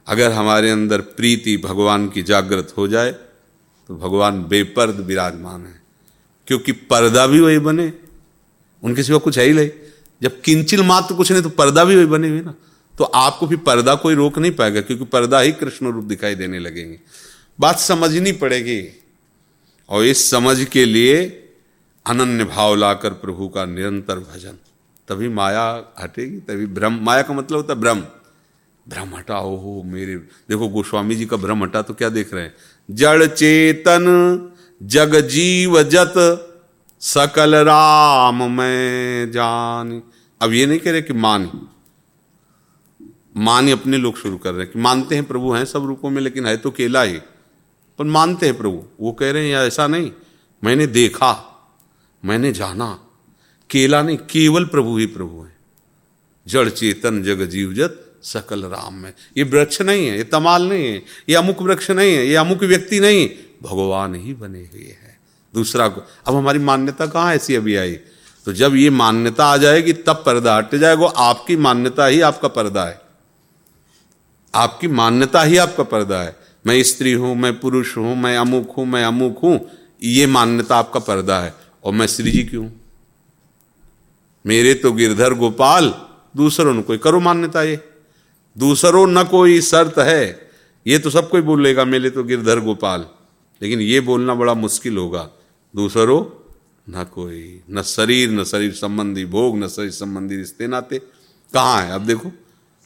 अगर 0.07 0.31
हमारे 0.31 0.69
अंदर 0.69 1.01
प्रीति 1.01 1.57
भगवान 1.57 2.09
की 2.09 2.21
जागृत 2.21 2.73
हो 2.77 2.87
जाए 2.87 3.11
तो 3.87 3.95
भगवान 3.95 4.43
बेपर्द 4.43 4.95
विराजमान 4.95 5.65
है। 5.65 5.81
क्योंकि 6.47 6.71
पर्दा 6.71 7.27
भी 7.27 7.39
वही 7.39 7.59
बने। 7.59 7.93
उनके 8.83 9.03
सिवा 9.03 9.17
कुछ 9.17 9.37
है 9.37 9.45
ही 9.45 9.53
नहीं। 9.53 9.69
जब 10.21 10.41
किंचिल 10.41 10.83
मात्र 10.83 11.15
कुछ 11.15 11.31
नहीं 11.31 11.43
तो 11.43 11.49
पर्दा 11.49 11.85
भी 11.85 11.95
वही 11.95 12.05
बने 12.05 12.29
हुए 12.29 12.41
ना। 12.41 12.53
तो 12.97 13.03
आपको 13.03 13.47
भी 13.47 13.55
पर्दा 13.55 13.95
कोई 13.95 14.15
रोक 14.15 14.37
नहीं 14.37 14.51
पाएगा, 14.51 14.81
क्योंकि 14.81 15.05
पर्दा 15.05 15.39
ही 15.39 15.51
कृष्ण 15.51 15.91
रूप 15.91 16.03
दिखाई 16.03 16.35
देने 16.35 16.59
लगेंगे। 16.59 16.99
बात 17.59 17.79
समझनी 17.79 18.31
पड़ेगी। 18.31 19.01
और 19.89 20.03
इस 20.03 20.31
समझ 20.31 20.63
के 20.63 20.85
लिए 20.85 21.25
अनन्य 22.07 22.43
भाव 22.43 22.75
लाकर 22.75 23.09
प्रभु 23.09 23.47
का 23.47 23.65
निरंतर 23.65 24.19
भजन। 24.19 24.57
तभी 25.07 25.29
माया 25.29 25.93
हटेगी, 26.03 26.37
तभी 26.37 26.65
भ्रम, 26.65 26.99
माया 27.01 27.21
का 27.21 27.33
मतलब 27.33 27.57
होता 27.57 27.73
है 27.73 27.79
भ्रम। 27.79 27.99
भ्रम 28.89 29.15
हटाओ, 29.15 29.55
हो 29.55 29.83
मेरे, 29.85 30.15
देखो 30.15 30.67
गोस्वामी 30.67 31.15
जी 31.15 31.25
का 31.25 31.37
भ्रम 31.37 31.63
हटा 31.63 31.81
तो 31.81 31.93
क्या 31.93 32.09
देख 32.09 32.33
रहे 32.33 32.43
हैं? 32.43 32.53
जड़ 32.91 33.25
चेतन, 33.25 34.05
जग 34.83 35.15
जीव 35.15 35.83
जत, 35.83 36.13
सकल 37.01 37.55
राम 37.55 38.51
मैं 38.51 39.31
जान। 39.31 40.01
अब 40.41 40.53
ये 40.53 40.65
नहीं 40.65 40.79
कह 40.79 40.91
रहे 40.91 41.01
कि 41.01 41.13
मान। 41.13 41.67
मान 43.37 43.71
अपने 43.71 43.97
लोग 43.97 44.17
शुरू 44.17 44.37
कर 44.37 44.51
रहे 44.51 44.63
हैं 44.63 44.73
कि 44.73 44.79
मानते 44.79 45.15
हैं 45.15 45.23
प्रभु 45.23 45.51
हैं 45.51 45.65
सब 45.65 45.85
रूपों 45.85 46.09
में, 46.09 46.21
लेकिन 46.21 46.45
है 46.45 46.57
तो 46.57 46.71
केला 46.71 47.01
ही। 47.01 47.17
पर 47.99 48.03
मानते 48.05 48.45
हैं 48.45 48.57
प्रभु। 48.57 48.83
वो 48.99 49.11
कह 49.11 49.31
रहे 49.31 49.43
हैं, 49.43 49.51
या 49.51 49.63
ऐसा 49.63 49.87
नहीं, 49.87 50.11
मैंने 50.63 50.87
देखा, 50.87 51.61
मैंने 52.25 52.51
जाना। 52.51 52.99
केला 53.69 54.01
नहीं, 54.01 54.17
केवल 54.17 54.65
प्रभु 54.65 54.97
ही 54.97 55.05
प्रभु 55.05 55.41
है। 55.41 55.55
जड़ 56.47 56.69
चेतन 56.69 57.23
जग 57.23 57.45
जीव 57.45 57.73
जत, 57.73 58.01
सकल 58.23 58.65
राम 58.65 58.93
में 58.93 59.13
ये 59.37 59.43
वृक्ष 59.43 59.81
नहीं 59.81 60.07
है, 60.07 60.17
ये 60.17 60.23
तमाल 60.23 60.63
नहीं 60.63 60.85
है, 60.85 61.03
ये 61.29 61.35
अमुक 61.35 61.61
वृक्ष 61.61 61.91
नहीं 61.91 62.15
है, 62.15 62.27
ये 62.27 62.35
अमुक 62.35 62.63
व्यक्ति 62.63 62.99
नहीं 62.99 63.29
भगवान 63.63 64.15
ही 64.15 64.33
बने 64.33 64.59
हुए 64.59 64.83
हैं। 64.83 65.19
दूसरा 65.55 65.87
को, 65.87 66.01
अब 66.27 66.35
हमारी 66.35 66.59
मान्यता 66.59 67.05
कहाँ 67.05 67.35
ऐसी 67.35 67.55
अभी 67.55 67.75
आई? 67.75 67.93
तो 68.45 68.53
जब 68.53 68.75
ये 68.75 68.89
मान्यता 68.89 69.45
आ 69.45 69.57
जाएगी, 69.57 69.93
तब 69.93 70.13
पर्दा 70.13 70.57
हट 70.57 70.75
जाएगा, 70.75 71.05
आपकी 71.05 71.55
मान्यता 71.55 72.05
ही 72.05 72.21
आपका 72.21 72.47
पर्दा 72.47 72.85
है। 72.85 73.04
आपकी 74.55 74.87
मान्यता 74.87 75.43
ही 75.43 75.57
आपका 75.57 75.83
पर्दा 75.83 76.21
है। 76.21 76.39
मैं 76.67 76.83
स्त्री 76.83 77.13
हूँ, 77.13 77.35
मैं 77.35 77.59
पुरुष 77.59 77.97
हूँ, 77.97 78.15
मैं 78.15 78.37
अमुक 78.37 78.71
हूँ, 78.77 78.85
मैं 78.85 79.03
अमुक 79.03 79.39
हूँ, 79.43 79.69
ये 80.03 80.27
मान्यता 80.27 80.77
आपका 80.77 80.99
पर्दा 80.99 81.39
है। 81.39 81.53
और 81.83 81.93
मैं 81.93 82.07
श्री 82.07 82.31
जी 82.31 82.43
क्यों? 82.43 82.69
मेरे 84.45 84.73
तो 84.73 84.91
गिरधर 84.91 85.33
गोपाल, 85.33 85.93
दूसरों 86.37 86.73
ने 86.73 86.81
कोई 86.81 86.97
करो 86.97 87.19
मान्यता 87.19 87.63
ये। 87.63 87.79
दूसरों 88.57 89.07
न 89.07 89.23
कोई 89.23 89.61
शर्त 89.61 89.97
है। 89.97 90.49
ये 90.87 90.99
तो 90.99 91.09
सब 91.09 91.29
कोई 91.29 91.41
बोलेगा 91.41 91.85
मेरे 91.85 92.09
तो 92.09 92.23
गिरधर 92.23 92.59
गोपाल। 92.59 93.05
लेकिन 93.61 93.81
ये 93.81 93.99
बोलना 93.99 94.35
बड़ा 94.35 94.53
मुश्किल 94.53 94.97
होगा। 94.97 95.29
दूसरों, 95.75 96.25
न 96.89 97.03
कोई, 97.03 97.61
न 97.71 97.81
शरीर 97.81 98.29
न 98.29 98.43
शरीर 98.43 98.73
संबंधी 98.73 99.25
भोग, 99.25 99.57
न 99.57 99.67
शरीर 99.67 99.91
संबंधी 99.91 100.35
रिश्ते 100.35 100.67
नाते। 100.67 100.99
कहाँ 101.53 101.81
है? 101.81 101.91
अब 101.91 102.01
देखो, 102.01 102.31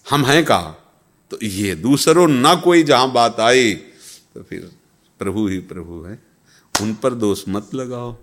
हम 0.09 0.25
हैं 0.25 0.45
कहा? 0.45 0.88
तो 1.31 1.37
ये 1.43 1.75
दूसरों 1.75 2.27
न 2.27 2.55
कोई 2.63 2.83
जहाँ 2.83 3.11
बात 3.11 3.39
आई 3.39 3.73
तो 4.35 4.43
फिर 4.43 4.69
प्रभु 5.19 5.47
ही 5.47 5.57
प्रभु 5.59 6.03
है। 6.03 6.19
उन 6.81 6.93
पर 6.93 7.13
दोष 7.13 7.43
मत 7.49 7.73
लगाओ। 7.75 8.15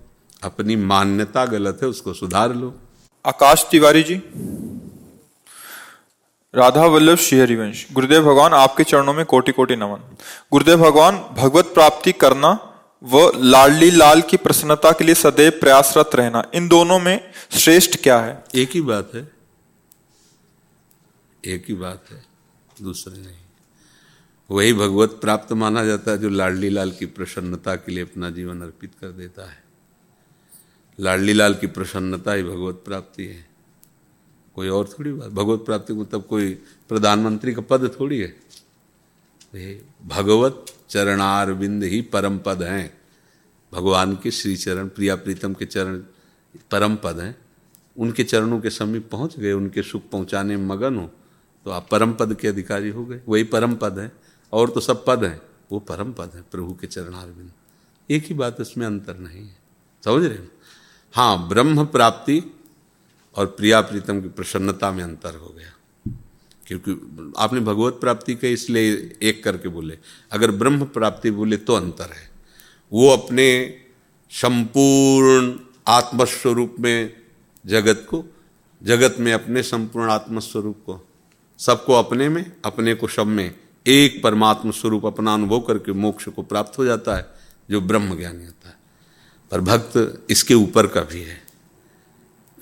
अपनी 0.43 0.77
मान्यता 0.77 1.45
गलत 1.47 1.79
है 1.83 1.89
उसको 1.89 2.15
सुधार 2.15 2.55
लो। 2.55 2.75
आकाश 3.27 3.67
तिवारी 3.71 4.03
जी। 4.03 4.17
राधा 6.55 6.85
वल्लभ 6.87 7.19
श्री 7.19 7.39
हरिवंश 7.39 7.87
गुरुदेव 7.93 8.23
भगवान 8.23 8.53
आपके 8.53 8.85
चरणों 8.85 9.15
में 9.15 9.25
कोटि 9.27 9.53
कोटि 9.53 9.77
नमन। 9.77 10.17
गुरुदेव 10.53 10.77
भगवान 10.77 11.19
भगवत 11.37 11.65
प्राप्ति 11.65 12.13
करना 12.13 12.51
व 13.03 13.31
लाडली 13.37 13.91
लाल 13.91 14.23
की 14.23 14.37
प्रसन्नता 14.37 14.93
के 14.93 15.05
लिए 15.05 15.15
सदैव 15.15 15.51
प्रयासरत 15.51 16.11
रहना 16.15 16.45
इन 16.55 16.69
दोनों 16.69 16.99
में 16.99 17.31
श्रेष्ठ 17.51 17.97
क्या 18.03 18.19
है? 18.21 18.45
एक 18.55 18.71
ही 18.75 18.81
बात 18.81 19.11
है। 19.15 19.31
एक 21.45 21.65
ही 21.69 21.75
बात 21.75 22.05
है। 22.11 22.36
दूसरे 22.83 23.19
नहीं। 23.19 23.37
वही 24.51 24.73
भगवत 24.73 25.11
प्राप्त 25.11 25.53
माना 25.53 25.85
जाता 25.85 26.11
है 26.11 26.19
जो 26.19 26.29
लाडली 26.29 26.69
लाल 26.69 26.91
की 26.91 27.07
प्रसन्नता 27.07 27.77
के 27.77 27.93
लिए 27.93 28.03
अपना 28.03 28.31
जीवन 28.31 28.61
अर्पित 28.63 28.93
कर 29.01 29.09
देता 29.09 29.51
है। 29.51 29.65
लाडली 31.01 31.33
लाल 31.33 31.55
की 31.55 31.67
प्रसन्नता 31.67 32.33
ही 32.33 32.43
भगवत 32.43 32.83
प्राप्ति 32.85 33.25
है। 33.25 33.49
कोई 34.55 34.69
और 34.69 34.89
थोड़ी 34.99 35.13
बात? 35.13 35.31
भगवत 35.31 35.61
प्राप्ति 35.61 35.93
मतलब 35.93 36.23
कोई 36.23 36.55
प्रधानमंत्री 36.89 37.55
का 37.55 37.61
पद 37.61 37.97
थोड़ी 38.01 38.19
है। 38.19 38.37
भगवत 40.07 40.67
चरणार 40.89 41.53
बिंद 41.53 41.85
ही 41.85 42.03
परम 42.03 42.39
पद 42.39 42.63
हैं। 42.63 42.99
भगवान 43.73 44.19
के 44.23 44.31
श्री 44.31 44.57
चरण, 44.57 44.89
प्रिया 44.89 45.17
प्रीतम 45.17 45.55
के 45.55 45.67
चरण 45.67 45.99
परम 46.71 46.97
पद 46.97 47.21
हैं। 47.21 47.37
उनके 47.97 48.25
चरणों 48.25 48.61
के 48.61 48.71
समीप 48.71 49.09
पहुँच 49.11 49.39
गए, 49.39 49.53
उनके 49.53 49.83
सुख 49.83 50.03
पहुँचाने 50.13 50.57
में 50.57 50.67
मगन 50.67 50.97
हो। 50.97 51.11
तो 51.67 51.73
आप 51.73 51.89
परम 51.91 52.13
पद 52.13 52.35
के 52.35 52.49
अधिकारी 52.49 52.89
हो 52.89 53.07
गए। 53.07 53.21
वही 53.29 53.45
परम 53.45 53.75
पद 53.75 53.99
है। 53.99 54.13
और 54.53 54.71
तो 54.71 54.81
सब 54.81 55.05
पद 55.07 55.25
हैं। 55.25 55.43
वो 55.73 55.79
परम 55.79 56.13
पद 56.13 56.31
है, 56.35 56.43
प्रभु 56.43 56.75
के 56.75 56.87
चरणारविंद। 56.87 57.53
एक 58.11 58.25
ही 58.27 58.35
बात 58.35 58.61
उसमें 58.61 58.87
अंतर 58.87 59.19
नहीं 59.19 59.49
है। 59.49 59.59
समझ 60.05 60.25
रहे 60.25 60.39
हो? 60.39 60.47
हाँ 61.15 61.49
ब्रह्म 61.49 61.87
प्राप्ति 61.87 62.43
और 63.37 63.47
प्रिया 63.47 63.81
प्रीतम 63.81 64.23
की 64.23 64.29
प्रसन्नता 64.29 64.91
में 64.91 65.05
अंतर 65.05 65.35
हो 65.35 65.55
गया। 65.59 65.73
क्योंकि 66.67 66.91
आपने 67.39 67.61
भगवत 67.61 67.93
प्राप्ति 67.93 68.35
के 68.35 68.53
इसलिए 68.53 69.19
एक 69.23 69.45
करके 69.45 69.69
बोले। 69.69 69.99
अगर 70.33 70.51
ब्रह्म 70.51 70.85
प्राप्ति 70.85 71.31
बोले 71.31 71.57
तो 71.57 71.73
अंतर 71.75 72.11
है। 72.13 72.31
वो 72.93 73.11
अपने 73.11 73.79
संपूर्ण 74.31 75.61
आत्मस्वरूप 75.89 76.77
में, 76.81 77.23
जगत 77.67 78.07
को, 78.11 78.25
जगत 78.83 79.17
में 79.19 79.33
अपने 79.33 79.63
संपूर्ण 79.63 80.11
आत्मस्वरूप 80.11 80.77
को 80.87 81.06
सबको 81.59 81.93
अपने 81.93 82.29
में, 82.29 82.53
अपने 82.65 82.95
को 82.95 83.09
सब 83.09 83.27
में। 83.27 83.55
एक 83.87 84.23
परमात्म 84.23 84.71
स्वरूप 84.71 85.07
अपना 85.07 85.35
अनुभव 85.35 85.61
करके 85.61 85.93
मोक्ष 85.93 86.29
को 86.29 86.43
प्राप्त 86.43 86.79
हो 86.79 86.85
जाता 86.85 87.17
है, 87.17 87.27
जो 87.71 87.81
ब्रह्म 87.81 88.19
ज्ञानी 88.19 88.45
होता 88.45 88.69
है। 88.69 88.77
पर 89.51 89.61
भक्त 89.61 90.27
इसके 90.31 90.55
ऊपर 90.55 90.87
का 90.87 91.01
भी 91.01 91.21
है, 91.21 91.43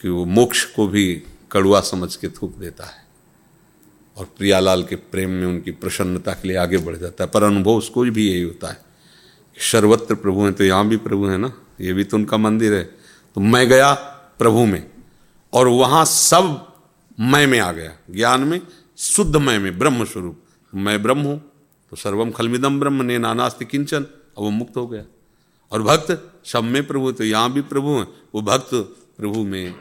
कि 0.02 0.08
वो 0.08 0.24
मोक्ष 0.24 0.64
को 0.64 0.86
भी 0.88 1.22
कड़ुआ 1.52 1.80
समझ 1.80 2.16
के 2.16 2.28
थूक 2.28 2.56
देता 2.56 2.84
है। 2.84 3.04
और 4.16 4.24
प्रियालाल 4.38 4.84
के 4.84 4.96
प्रेम 4.96 5.30
में 5.30 5.46
उनकी 5.46 5.70
प्रसन्नता 5.70 6.32
के 6.32 6.48
लिए 6.48 6.56
आगे 6.56 6.78
बढ़ 6.78 6.96
जाता 6.96 7.24
है। 7.24 7.30
पर 7.30 7.42
अनुभव 7.42 7.70
उसको 7.70 8.00
भी 8.00 8.30
यही 8.30 8.42
होता 8.42 8.68
है, 8.68 8.74
कि 9.56 9.60
सर्वत्र 9.60 10.14
प्रभु 10.14 10.44
हैं 10.44 10.52
तो 10.52 10.64
यहाँ 10.64 10.88
भी 10.88 10.96
प्रभु 10.96 11.26
है 11.26 11.38
ना? 11.38 11.52
ये 11.80 11.92
भी 11.92 12.04
तो 12.04 12.16
उनका 12.16 12.36
मंदिर 12.36 12.74
है। 12.74 12.84
तो 13.34 13.40
मैं 13.40 13.68
गया 13.68 13.92
प्रभु 14.38 14.64
में, 14.66 14.90
और 15.52 15.68
वहाँ 15.68 16.04
सब 16.04 16.72
मैं 17.20 17.46
में 17.46 17.58
आ 17.60 17.72
गया। 17.72 17.92
ज्ञान 18.10 18.40
में 18.40 18.60
शुद्ध 18.98 19.36
मैं 19.36 19.78
ब्रह्म 19.78 20.04
स्वरूप। 20.04 20.42
मैं 20.72 21.02
ब्रह्म 21.02 21.20
हूँ 21.20 21.38
तो 21.92 21.96
सर्वम 21.96 22.30
खलमिदम 22.30 22.78
ब्रह्म, 22.80 23.02
ने 23.02 23.18
नानास्ति 23.18 23.64
किंचन, 23.64 24.02
अब 24.02 24.38
वो 24.38 24.50
मुक्त 24.50 24.76
हो 24.76 24.86
गया। 24.86 25.04
और 25.72 25.82
भक्त 25.82 26.42
सब 26.44 26.64
में 26.64 26.86
प्रभु 26.86 27.12
तो 27.12 27.24
यहाँ 27.24 27.52
भी 27.52 27.60
प्रभु 27.62 27.90
हैं। 27.90 28.06
वो 28.34 28.42
भक्त 28.42 28.70
प्रभु 29.16 29.44
में, 29.44 29.74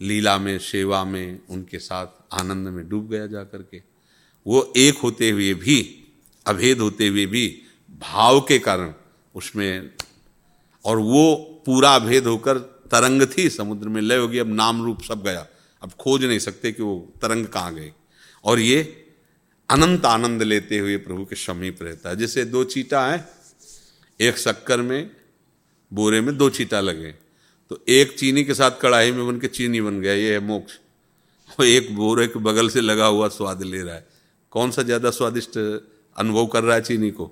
लीला 0.00 0.36
में, 0.38 0.58
सेवा 0.58 1.04
में, 1.04 1.40
उनके 1.50 1.78
साथ 1.78 2.06
आनंद 2.32 2.68
में 2.68 2.88
डूब 2.88 3.08
गया 3.10 3.26
जा 3.26 3.42
करके 3.44 3.82
वो 4.46 4.72
एक 4.76 4.98
होते 4.98 5.30
हुए 5.30 5.52
भी, 5.54 5.80
अभेद 6.46 6.80
होते 6.80 7.08
हुए 7.08 7.26
भी, 7.26 7.46
भाव 8.02 8.40
के 8.40 8.58
कारण 8.58 8.92
उसमें, 9.34 9.90
और 10.84 10.98
वो 10.98 11.34
पूरा 11.66 11.94
अभेद 11.96 12.26
होकर 12.26 12.58
तरंग 12.90 13.22
थी, 13.28 13.48
समुद्र 13.50 13.88
में 13.88 14.00
लय 14.02 14.16
होगी 14.16 14.38
अब 14.38 14.54
नाम 14.54 14.82
रूप 14.84 15.02
सब 15.02 15.22
गया। 15.22 15.46
अब 15.82 15.92
खोज 16.00 16.24
नहीं 16.24 16.38
सकते 16.38 16.72
कि 16.72 16.82
वो 16.82 16.96
तरंग 17.22 17.46
कहाँ 17.46 17.74
गए 17.74 17.92
और 18.44 18.60
ये 18.60 18.82
अनंत 19.68 20.06
आनंद 20.06 20.42
लेते 20.42 20.78
हुए 20.78 20.96
प्रभु 20.98 21.24
के 21.24 21.36
समीप 21.36 21.82
रहता 21.82 22.10
है। 22.10 22.16
जैसे 22.16 22.44
दो 22.44 22.64
चीटा 22.64 23.06
है, 23.06 23.28
एक 24.20 24.38
शक्कर 24.38 24.80
में, 24.82 25.10
बोरे 25.92 26.20
में 26.20 26.36
दो 26.36 26.48
चीटा 26.50 26.80
लगे। 26.80 27.14
तो 27.70 27.78
एक 27.88 28.16
चीनी 28.18 28.44
के 28.44 28.54
साथ 28.54 28.80
कढ़ाई 28.80 29.12
में 29.12 29.26
बन 29.26 29.38
के 29.40 29.48
चीनी 29.48 29.80
बन 29.80 30.00
गया, 30.00 30.12
ये 30.14 30.32
है 30.32 30.40
मोक्ष। 30.40 30.72
और 31.58 31.66
एक 31.66 31.94
बोरे 31.96 32.26
के 32.26 32.38
बगल 32.38 32.68
से 32.68 32.80
लगा 32.80 33.06
हुआ 33.06 33.28
स्वाद 33.28 33.62
ले 33.62 33.82
रहा 33.82 33.94
है। 33.94 34.06
कौन 34.52 34.70
सा 34.70 34.82
ज़्यादा 34.82 35.10
स्वादिष्ट 35.10 35.58
अनुभव 36.16 36.46
कर 36.46 36.62
रहा 36.62 36.74
है 36.76 36.82
चीनी 36.82 37.10
को? 37.10 37.30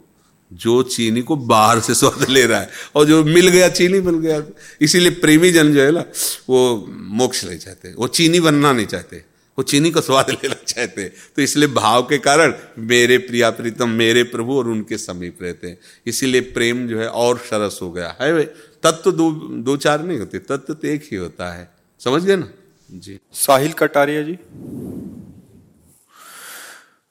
जो 0.50 0.82
चीनी 0.84 1.22
को 1.22 1.36
बाहर 1.36 1.80
से 1.80 1.94
स्वाद 1.94 2.28
ले 2.30 2.44
रहा 2.46 2.60
है। 2.60 2.70
और 2.94 3.04
जो 3.06 3.22
मिल 3.24 3.48
गया, 3.48 3.68
चीनी 3.68 4.00
बन 4.00 4.20
गया। 4.20 4.42
इसीलिए 4.80 5.10
प्रेमी 5.20 5.50
जन 5.50 5.72
जो 5.74 5.80
है 5.80 5.90
ना, 5.92 6.04
वो 6.48 6.86
मोक्ष 6.90 7.44
ले 7.44 7.56
चाहते 7.58 7.92
वो 7.94 8.08
चीनी 8.08 8.40
बनना 8.40 8.72
नहीं 8.72 8.86
चाहते। 8.86 9.24
वो 9.58 9.62
चीनी 9.62 9.90
का 9.90 10.00
स्वाद 10.00 10.30
लेना 10.44 10.54
चाहते 10.54 11.02
हैं। 11.02 11.12
तो 11.36 11.42
इसलिए 11.42 11.68
भाव 11.68 12.02
के 12.02 12.18
कारण 12.18 12.54
मेरे 12.78 13.18
प्रिया 13.18 13.50
प्रीतम, 13.50 13.88
मेरे 13.88 14.22
प्रभु 14.22 14.58
और 14.58 14.68
उनके 14.68 14.98
समीप 14.98 15.42
रहते 15.42 15.66
हैं। 15.66 15.78
इसीलिए 16.06 16.40
प्रेम 16.40 16.86
जो 16.88 17.00
है 17.00 17.08
और 17.08 17.38
सरस 17.38 17.78
हो 17.82 17.90
गया। 17.92 18.16
है 18.20 18.44
तत्व 18.44 19.02
तो 19.04 19.12
दो 19.12 19.30
दो 19.62 19.76
चार 19.76 20.02
नहीं 20.02 20.18
होते, 20.18 20.38
तत्व 20.38 20.74
तो 20.74 20.88
एक 20.88 21.08
ही 21.12 21.16
होता 21.16 21.52
है। 21.52 21.70
समझ 22.00 22.24
गए 22.24 22.36
ना? 22.36 22.48
जी। 22.90 23.18
साहिल 23.32 23.72
कटारिया 23.72 24.22
जी। 24.22 24.38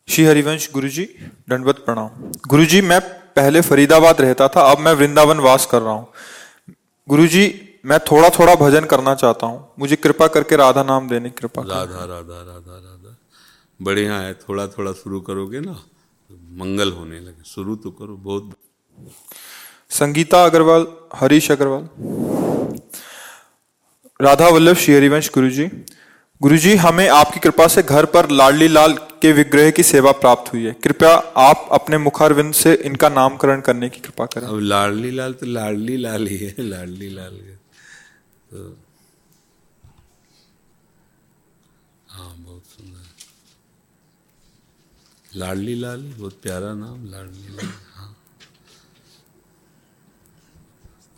श्री 0.08 0.26
हरिवंश 0.26 0.70
गुरु 0.74 0.88
जी 0.88 1.04
दंडवत 1.50 1.76
प्रणाम। 1.76 2.10
गुरु 2.48 2.66
जी 2.66 2.82
मैं 2.82 3.02
पहले 3.36 3.62
फरीदाबाद 3.62 4.22
रहता 4.22 4.48
था, 4.48 4.62
अब 4.62 4.80
मैं 4.80 4.94
वृंदावन 4.94 5.38
वास 5.38 5.68
कर 5.72 5.82
रहा 5.82 5.94
हूँ। 5.94 6.08
गुरु 7.10 7.28
जी 7.28 7.68
मैं 7.84 8.00
थोड़ा 8.02 8.30
थोड़ा 8.30 8.54
भजन 8.56 8.86
करना 8.86 9.14
चाहता 9.16 9.48
हूँ। 9.48 9.60
मुझे 9.80 9.96
कृपा 9.98 10.28
करके 10.28 10.56
राधा 10.56 10.84
नाम 10.84 11.08
देने 11.10 11.30
कृपा 11.32 11.62
राधा 11.64 12.06
राधा 12.06 12.42
राधा 12.42 12.76
राधा। 12.76 13.16
बढ़िया 13.80 14.16
है 14.16 14.34
थोड़ा 14.40 14.66
थोड़ा 14.70 14.92
शुरू 14.94 15.20
करोगे 15.22 15.60
ना 15.60 15.74
तो 15.74 16.36
मंगल 16.58 16.92
होने 16.92 17.20
लगे। 17.20 17.44
शुरू 17.46 17.76
तो 17.76 17.92
करो 17.92 18.16
बहुत 18.18 18.52
संगीता 19.92 20.44
अग्रवाल 20.46 20.86
हरीश 21.16 21.52
अग्रवाल। 21.52 21.88
राधा 24.20 24.48
वल्लभ 24.48 24.76
श्री 24.76 24.94
हरिवंश 24.96 25.30
गुरु 25.34 25.50
जी 25.50 25.66
गुरु 26.42 26.58
जी 26.58 26.76
हमें 26.76 27.08
आपकी 27.10 27.40
कृपा 27.40 27.68
से 27.68 27.82
घर 27.84 28.06
पर 28.14 28.30
लाडली 28.32 28.68
लाल 28.68 28.94
के 29.22 29.32
विग्रह 29.32 29.70
की 29.72 29.84
सेवा 29.84 30.12
प्राप्त 30.14 30.52
हुई 30.54 30.64
है। 30.66 30.74
कृपया 30.84 31.12
आप 31.40 31.68
अपने 31.72 31.98
मुखारविंद 32.00 32.54
से 32.54 32.74
इनका 32.86 33.10
नामकरण 33.12 33.62
करने 33.62 33.90
की 33.90 34.00
कृपा 34.00 34.26
करें। 34.26 34.48
अब 34.48 34.60
लाडली 34.62 35.12
लाल 35.12 35.34
तो 35.34 35.46
लाडली 35.48 35.98
लाल 35.98 36.28
ही 36.28 36.38
है 36.38 36.54
लाडली 36.60 37.10
लाल 37.10 37.32
के 37.32 37.60
हाँ 38.52 38.76
बहुत 42.38 42.64
सुंदर। 42.68 43.06
लाडली 45.36 45.76
लाल 45.76 46.02
बहुत 46.14 46.40
प्यारा 46.44 46.74
नाम 46.74 47.06
लाडली 47.12 47.56
लाल 47.56 47.70
हाँ। 47.96 48.16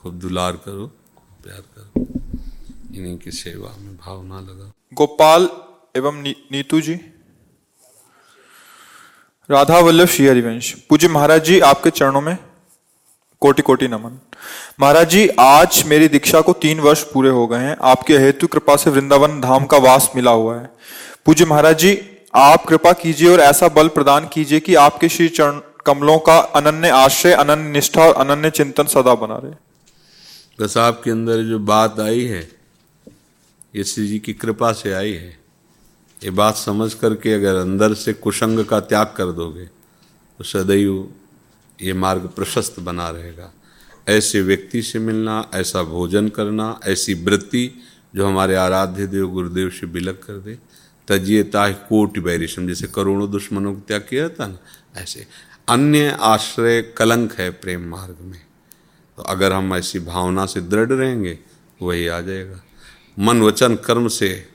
खूब 0.01 0.19
दुलार 0.19 0.55
करो 0.65 0.87
खूब 0.87 1.43
प्यार 1.43 1.61
करो। 1.75 2.05
इन्हीं 2.95 3.17
की 3.17 3.31
सेवा 3.31 3.75
में 3.77 3.95
भावना 3.97 4.39
लगा 4.41 4.71
गोपाल 4.91 5.49
एवं 5.95 6.21
नी, 6.21 6.35
नीतू 6.51 6.81
जी। 6.81 6.99
राधा 9.49 9.79
वल्लभ 9.79 10.07
श्री 10.07 10.27
हरिवंश। 10.27 10.73
पूज्य 10.89 11.07
महाराज 11.07 11.43
जी 11.45 11.59
आपके 11.65 11.89
चरणों 11.91 12.21
में 12.21 12.37
कोटि 13.43 13.61
कोटि 13.61 13.87
नमन। 13.87 14.19
महाराज 14.79 15.09
जी, 15.09 15.27
आज 15.39 15.83
मेरी 15.87 16.07
दीक्षा 16.07 16.41
को 16.41 16.53
तीन 16.61 16.79
वर्ष 16.79 17.03
पूरे 17.03 17.29
हो 17.29 17.45
गए 17.47 17.59
हैं। 17.59 17.75
आपके 17.83 18.17
हेतु 18.17 18.47
कृपा 18.47 18.75
से 18.75 18.89
वृंदावन 18.89 19.39
धाम 19.41 19.65
का 19.65 19.77
वास 19.79 20.09
मिला 20.15 20.31
हुआ 20.31 20.55
है। 20.55 20.69
पूज्य 21.25 21.45
महाराज 21.45 21.77
जी, 21.79 21.97
आप 22.35 22.65
कृपा 22.65 22.93
कीजिए 22.93 23.29
और 23.29 23.39
ऐसा 23.41 23.67
बल 23.71 23.87
प्रदान 23.89 24.27
कीजिए 24.33 24.59
कि 24.59 24.75
आपके 24.77 25.09
श्री 25.09 25.27
चरण 25.29 25.59
कमलों 25.85 26.17
का 26.19 26.37
अनन्य 26.55 26.89
आश्रय, 26.89 27.33
अनन्य 27.33 27.71
निष्ठा 27.71 28.03
और 28.03 28.13
अनन्य 28.15 28.49
चिंतन 28.51 28.83
सदा 28.87 29.15
बना 29.15 29.37
रहे। 29.37 29.53
बस 30.59 30.77
आपके 30.79 31.11
अंदर 31.11 31.43
जो 31.43 31.59
बात 31.61 31.99
आई 31.99 32.23
है, 32.25 32.41
ये 33.73 33.83
श्री 33.83 34.07
जी 34.07 34.19
की 34.19 34.33
कृपा 34.35 34.71
से 34.73 34.93
आई 34.93 35.11
है। 35.13 35.37
ये 36.21 36.29
बात 36.31 36.55
समझ 36.57 36.93
करके 36.93 37.33
अगर 37.33 37.55
अंदर 37.55 37.93
से 37.95 38.13
कुशंग 38.15 38.63
का 38.65 38.79
त्याग 38.81 39.13
कर 39.17 39.31
दोगे 39.33 39.65
तो 39.65 40.43
सदैव 40.43 40.93
ये 41.81 41.93
मार्ग 41.93 42.21
प्रशस्त 42.21 42.79
बना 42.79 43.09
रहेगा। 43.09 43.53
ऐसे 44.07 44.41
व्यक्ति 44.41 44.81
से 44.81 44.99
मिलना, 44.99 45.49
ऐसा 45.53 45.83
भोजन 45.83 46.29
करना, 46.29 46.79
ऐसी 46.83 47.13
वृत्ति 47.13 47.81
जो 48.15 48.27
हमारे 48.27 48.55
आराध्य 48.55 49.07
देव, 49.07 49.27
गुरुदेव 49.27 49.69
से 49.69 49.87
बिलक 49.87 50.21
कर 50.27 50.33
दे। 50.33 50.57
तजिए 51.07 51.43
ताह 51.43 51.71
कोटि 51.71 52.19
बैरिशम 52.19 52.67
जैसे 52.67 52.87
करोड़ों 52.87 53.31
दुश्मनों 53.31 53.73
को 53.73 53.79
त्याग 53.79 54.01
किया 54.09 54.29
था 54.29 54.47
ना, 54.47 54.57
ऐसे। 54.95 55.27
अन्य 55.69 56.17
आश्रय 56.21 56.81
कलंक 56.81 57.33
है 57.33 57.49
प्रेम 57.49 57.81
मार्ग 57.81 58.17
में। 58.21 58.41
तो 59.17 59.23
अगर 59.23 59.53
हम 59.53 59.75
ऐसी 59.75 59.99
भावना 59.99 60.45
से 60.45 60.61
दृढ़ 60.61 60.91
रहेंगे 60.91 61.39
वही 61.81 62.07
आ 62.07 62.21
जाएगा। 62.21 62.63
मन 63.19 63.41
वचन 63.41 63.75
कर्म 63.75 64.07
से 64.07 64.47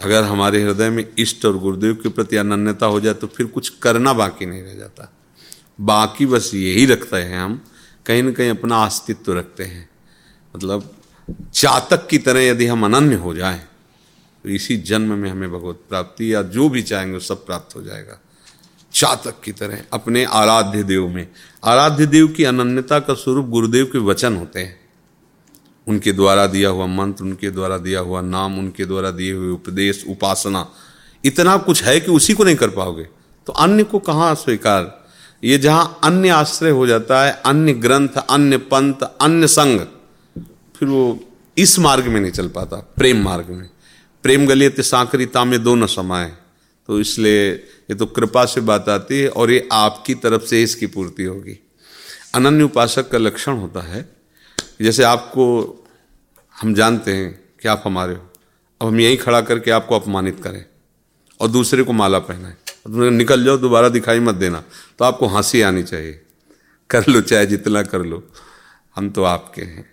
अगर 0.00 0.22
हमारे 0.22 0.62
हृदय 0.62 0.90
में 0.90 1.12
इष्ट 1.18 1.44
और 1.46 1.58
गुरुदेव 1.58 1.94
के 1.94 2.08
प्रति 2.08 2.36
अनन्यता 2.36 2.86
हो 2.86 3.00
जाए 3.00 3.14
तो 3.14 3.26
फिर 3.26 3.46
कुछ 3.46 3.68
करना 3.68 4.12
बाकी 4.12 4.46
नहीं 4.46 4.62
रह 4.62 4.74
जाता। 4.74 5.15
बाकी 5.80 6.26
बस 6.26 6.50
यही 6.54 6.86
रखते 6.86 7.16
हैं 7.16 7.38
हम। 7.38 7.64
कहीं 8.06 8.22
ना 8.22 8.32
कहीं 8.32 8.50
अपना 8.50 8.84
अस्तित्व 8.84 9.38
रखते 9.38 9.64
हैं। 9.64 9.88
मतलब 10.56 10.96
चातक 11.54 12.06
की 12.08 12.18
तरह 12.18 12.40
यदि 12.40 12.66
हम 12.66 12.84
अनन्य 12.84 13.14
हो 13.14 13.34
जाएँ 13.34 13.60
तो 14.44 14.48
इसी 14.48 14.76
जन्म 14.76 15.12
में 15.12 15.30
हमें 15.30 15.50
भगवत 15.50 15.80
प्राप्ति 15.88 16.34
या 16.34 16.42
जो 16.42 16.68
भी 16.68 16.82
चाहेंगे 16.82 17.18
सब 17.20 17.46
प्राप्त 17.46 17.76
हो 17.76 17.82
जाएगा। 17.82 18.20
चातक 18.92 19.40
की 19.44 19.52
तरह, 19.52 19.82
अपने 19.92 20.24
आराध्य 20.24 20.82
देव 20.82 21.08
में। 21.08 21.28
आराध्य 21.64 22.06
देव 22.06 22.28
की 22.28 22.44
अनन्यता 22.44 22.98
का 22.98 23.14
स्वरूप 23.14 23.46
गुरुदेव 23.46 23.84
के 23.84 23.98
वचन 23.98 24.36
होते 24.36 24.60
हैं। 24.60 24.80
उनके 25.88 26.12
द्वारा 26.12 26.46
दिया 26.46 26.68
हुआ 26.68 26.86
मंत्र, 26.86 27.24
उनके 27.24 27.50
द्वारा 27.50 27.78
दिया 27.78 28.00
हुआ 28.00 28.20
नाम, 28.20 28.58
उनके 28.58 28.84
द्वारा 28.84 29.10
दिए 29.10 29.32
हुए 29.32 29.50
उपदेश, 29.50 30.04
उपासना, 30.08 30.72
इतना 31.24 31.56
कुछ 31.56 31.82
है 31.82 32.00
कि 32.00 32.10
उसी 32.10 32.34
को 32.34 32.44
नहीं 32.44 32.56
कर 32.56 32.70
पाओगे। 32.70 33.04
तो 33.46 33.52
अन्य 33.52 33.84
को 33.84 33.98
कहाँ 33.98 34.34
स्वीकार 34.34 35.05
ये 35.42 35.58
जहाँ 35.58 36.00
अन्य 36.04 36.28
आश्रय 36.28 36.70
हो 36.70 36.86
जाता 36.86 37.24
है, 37.24 37.32
अन्य 37.46 37.72
ग्रंथ, 37.72 38.16
अन्य 38.30 38.58
पंथ, 38.58 39.02
अन्य 39.20 39.46
संग 39.46 39.80
फिर 40.76 40.88
वो 40.88 41.18
इस 41.58 41.78
मार्ग 41.78 42.06
में 42.06 42.20
नहीं 42.20 42.32
चल 42.32 42.48
पाता, 42.48 42.76
प्रेम 42.76 43.22
मार्ग 43.24 43.48
में। 43.48 43.68
प्रेम 44.22 44.46
गलियत 44.46 44.80
सांकरिता 44.80 45.44
में 45.44 45.62
दो 45.62 45.74
न 45.74 45.86
समाए। 45.86 46.32
तो 46.88 47.00
इसलिए 47.00 47.50
ये 47.50 47.94
तो 47.94 48.06
कृपा 48.06 48.44
से 48.44 48.60
बात 48.60 48.88
आती 48.88 49.20
है 49.20 49.28
और 49.28 49.50
ये 49.50 49.68
आपकी 49.72 50.14
तरफ़ 50.14 50.42
से 50.42 50.62
इसकी 50.62 50.86
पूर्ति 50.86 51.24
होगी। 51.24 51.58
अनन्य 52.34 52.64
उपासक 52.64 53.08
का 53.10 53.18
लक्षण 53.18 53.56
होता 53.56 53.80
है, 53.80 54.08
जैसे 54.82 55.02
आपको, 55.02 55.44
हम 56.56 56.74
जानते 56.74 57.14
हैं 57.14 57.32
कि 57.62 57.68
आप 57.68 57.82
हमारे 57.84 58.14
हो। 58.14 58.30
अब 58.80 58.88
हम 58.88 59.00
यहीं 59.00 59.16
खड़ा 59.16 59.40
करके 59.40 59.70
आपको 59.70 59.98
अपमानित 59.98 60.40
करें 60.42 60.64
और 61.40 61.48
दूसरे 61.48 61.82
को 61.82 61.92
माला 61.92 62.18
पहनाएँ। 62.18 62.54
और 62.86 63.10
निकल 63.10 63.44
जाओ, 63.44 63.56
दोबारा 63.56 63.88
दिखाई 63.88 64.20
मत 64.20 64.34
देना। 64.34 64.64
तो 64.98 65.04
आपको 65.04 65.26
हँसी 65.26 65.62
आनी 65.62 65.82
चाहिए। 65.82 66.22
कर 66.90 67.06
लो, 67.08 67.20
चाहे 67.20 67.46
जितना 67.46 67.82
कर 67.82 68.00
लो। 68.00 68.22
हम 68.96 69.10
तो 69.10 69.22
आपके 69.22 69.62
हैं। 69.62 69.92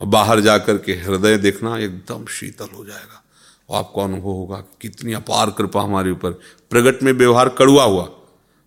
और 0.00 0.06
बाहर 0.06 0.40
जा 0.40 0.58
कर 0.58 0.78
के 0.78 0.92
हृदय 0.92 1.36
देखना 1.36 1.78
एकदम 1.78 2.26
शीतल 2.26 2.68
हो 2.76 2.84
जाएगा। 2.84 3.24
और 3.68 3.78
आपको 3.78 4.04
अनुभव 4.04 4.22
होगा 4.22 4.56
कि 4.56 4.88
कितनी 4.88 5.12
अपार 5.12 5.50
कृपा 5.50 5.82
हमारे 5.82 6.10
ऊपर। 6.10 6.30
प्रगट 6.70 7.02
में 7.02 7.12
व्यवहार 7.12 7.48
कड़ुआ 7.48 7.84
हुआ। 7.84 8.04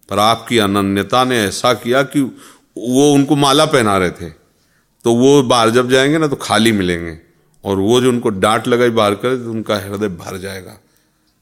पर 0.10 0.19
आपकी 0.19 0.58
अनन्यता 0.58 1.23
ने 1.23 1.43
ऐसा 1.43 1.73
किया 1.73 2.03
कि 2.03 2.21
वो 2.77 3.13
उनको 3.13 3.36
माला 3.36 3.65
पहना 3.65 3.97
रहे 3.97 4.12
थे। 4.12 4.30
तो 5.03 5.15
वो 5.15 5.43
बाहर 5.43 5.69
जब 5.69 5.89
जाएँगे 5.89 6.17
ना 6.17 6.27
तो 6.27 6.36
खाली 6.36 6.71
मिलेंगे। 6.71 7.19
और 7.63 7.77
वो 7.77 8.01
जो 8.01 8.10
उनको 8.10 8.30
डांट 8.30 8.67
लगाई 8.67 8.89
बाहर 8.89 9.15
करे 9.15 9.38
तो 9.38 9.51
उनका 9.51 9.75
हृदय 9.75 10.08
भर 10.08 10.38
जाएगा 10.38 10.77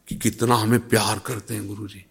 कि 0.08 0.16
कितना 0.16 0.56
हमें 0.56 0.88
प्यार 0.88 1.20
करते 1.20 1.54
हैं 1.54 1.68
गुरु 1.68 1.88
जी 1.88 2.06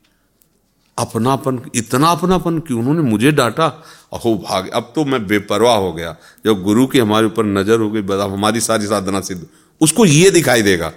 अपनापन, 0.99 1.61
इतना 1.75 2.09
अपनापन 2.09 2.59
कि 2.59 2.75
उन्होंने 2.75 3.03
मुझे 3.03 3.31
डांटा, 3.33 3.67
अहो 4.13 4.35
भाग, 4.41 4.69
अब 4.71 4.93
तो 4.95 5.05
मैं 5.05 5.27
बेपरवाह 5.27 5.77
हो 5.77 5.93
गया। 5.93 6.17
जब 6.45 6.63
गुरु 6.63 6.87
की 6.87 6.99
हमारे 6.99 7.27
ऊपर 7.27 7.45
नज़र 7.45 7.81
हो 7.81 7.91
गई, 7.91 8.03
बता, 8.03 8.25
हमारी 8.25 8.61
सारी 8.61 8.87
साधना 8.87 9.21
सिद्ध 9.21 9.47
उसको 9.81 10.05
ये 10.07 10.31
दिखाई 10.31 10.63
देगा 10.63 10.93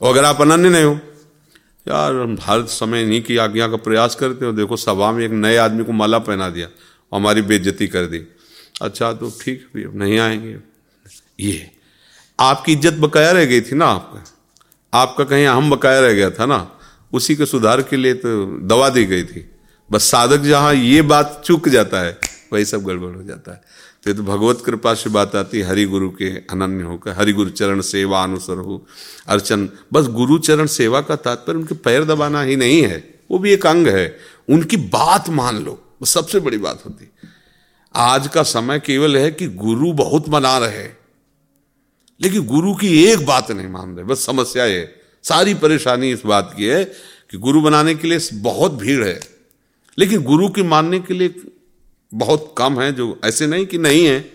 और 0.00 0.12
अगर 0.12 0.24
आप 0.24 0.40
अनन्य 0.40 0.68
नहीं 0.68 0.84
हो, 0.84 0.98
यार 1.86 2.14
हम 2.14 2.36
हर 2.42 2.64
समय 2.68 3.04
नहीं 3.04 3.22
की 3.22 3.36
आज्ञा 3.36 3.68
का 3.68 3.76
प्रयास 3.78 4.14
करते 4.14 4.44
हो, 4.44 4.52
देखो 4.52 4.76
सभा 4.76 5.10
में 5.12 5.24
एक 5.24 5.32
नए 5.32 5.56
आदमी 5.56 5.84
को 5.84 5.92
माला 5.92 6.18
पहना 6.20 6.48
दिया 6.50 6.68
हमारी 7.12 7.42
बेइज्जती 7.42 7.86
कर 7.86 8.06
दी। 8.06 8.18
अच्छा 8.82 9.12
तो 9.12 9.30
ठीक 9.40 9.66
अब 9.76 9.96
नहीं 9.96 10.18
आएँगे। 10.18 10.56
ये, 11.40 11.70
आपकी 12.38 12.72
इज़्ज़त 12.72 12.98
बकाया 13.00 13.30
रह 13.30 13.44
गई 13.44 13.60
थी 13.60 13.76
ना 13.76 13.86
आपका? 13.86 14.24
आपका 14.92 15.24
कहीं 15.24 15.46
हम 15.46 15.70
बकाया 15.70 16.00
रह 16.00 16.12
गया 16.12 16.30
था 16.30 16.46
ना? 16.46 16.58
उसी 17.12 17.36
के 17.36 17.46
सुधार 17.46 17.82
के 17.82 17.96
लिए 17.96 18.14
तो 18.14 18.58
दवा 18.66 18.88
दी 18.88 19.04
गई 19.04 19.24
थी। 19.24 19.50
बस 19.90 20.02
साधक 20.02 20.38
जहाँ 20.38 20.74
ये 20.74 21.02
बात 21.02 21.42
चूक 21.44 21.68
जाता 21.68 22.00
है 22.00 22.18
वही 22.52 22.64
सब 22.64 22.84
गड़बड़ 22.84 23.16
हो 23.16 23.22
जाता 23.22 23.52
है। 23.52 23.62
तो, 24.04 24.12
तो 24.12 24.22
भगवत 24.22 24.62
कृपा 24.66 24.94
से 24.94 25.10
बात 25.10 25.36
आती 25.36 25.58
है 25.58 25.64
हरि 25.64 25.84
गुरु 25.84 26.10
के 26.10 26.30
अनन्य 26.30 26.82
होकर। 26.82 27.10
हरि 27.10 27.32
गुरु 27.32 27.50
चरण 27.50 27.80
सेवा 27.80 28.22
अनुसर 28.22 28.56
हो 28.56 28.86
अर्चन। 29.26 29.68
बस 29.92 30.06
गुरु 30.06 30.38
चरण 30.38 30.66
सेवा 30.66 31.00
का 31.00 31.16
तात्पर्य 31.16 31.58
उनके 31.58 31.74
पैर 31.74 32.04
दबाना 32.04 32.42
ही 32.42 32.56
नहीं 32.56 32.82
है। 32.82 33.20
वो 33.30 33.38
भी 33.38 33.52
एक 33.52 33.66
अंग 33.66 33.88
है। 33.88 34.16
उनकी 34.48 34.76
बात 34.76 35.28
मान 35.28 35.64
लो 35.64 35.72
वो 35.72 36.06
सबसे 36.06 36.40
बड़ी 36.40 36.58
बात 36.58 36.82
होती 36.86 37.10
आज 37.94 38.28
का 38.28 38.42
समय 38.42 38.80
केवल 38.80 39.16
है 39.16 39.30
कि 39.30 39.46
गुरु 39.46 39.92
बहुत 39.92 40.28
मना 40.28 40.58
रहे 40.58 40.88
लेकिन 42.20 42.46
गुरु 42.46 42.74
की 42.74 43.04
एक 43.04 43.26
बात 43.26 43.50
नहीं 43.50 43.68
मान 43.68 43.94
रहे 43.96 44.04
बस 44.04 44.26
समस्या 44.26 44.64
ये 44.64 44.99
सारी 45.22 45.54
परेशानी 45.54 46.12
इस 46.12 46.22
बात 46.26 46.54
की 46.56 46.64
है 46.64 46.84
कि 47.30 47.38
गुरु 47.38 47.60
बनाने 47.60 47.94
के 47.94 48.08
लिए 48.08 48.18
बहुत 48.32 48.72
भीड़ 48.72 49.04
है। 49.04 49.20
लेकिन 49.98 50.22
गुरु 50.22 50.48
की 50.48 50.62
मानने 50.62 51.00
के 51.00 51.14
लिए 51.14 51.34
बहुत 52.14 52.54
कम 52.58 52.80
है, 52.80 52.92
जो 52.92 53.20
ऐसे 53.24 53.46
नहीं 53.46 53.66
कि 53.66 53.78
नहीं 53.78 54.06
है। 54.06 54.32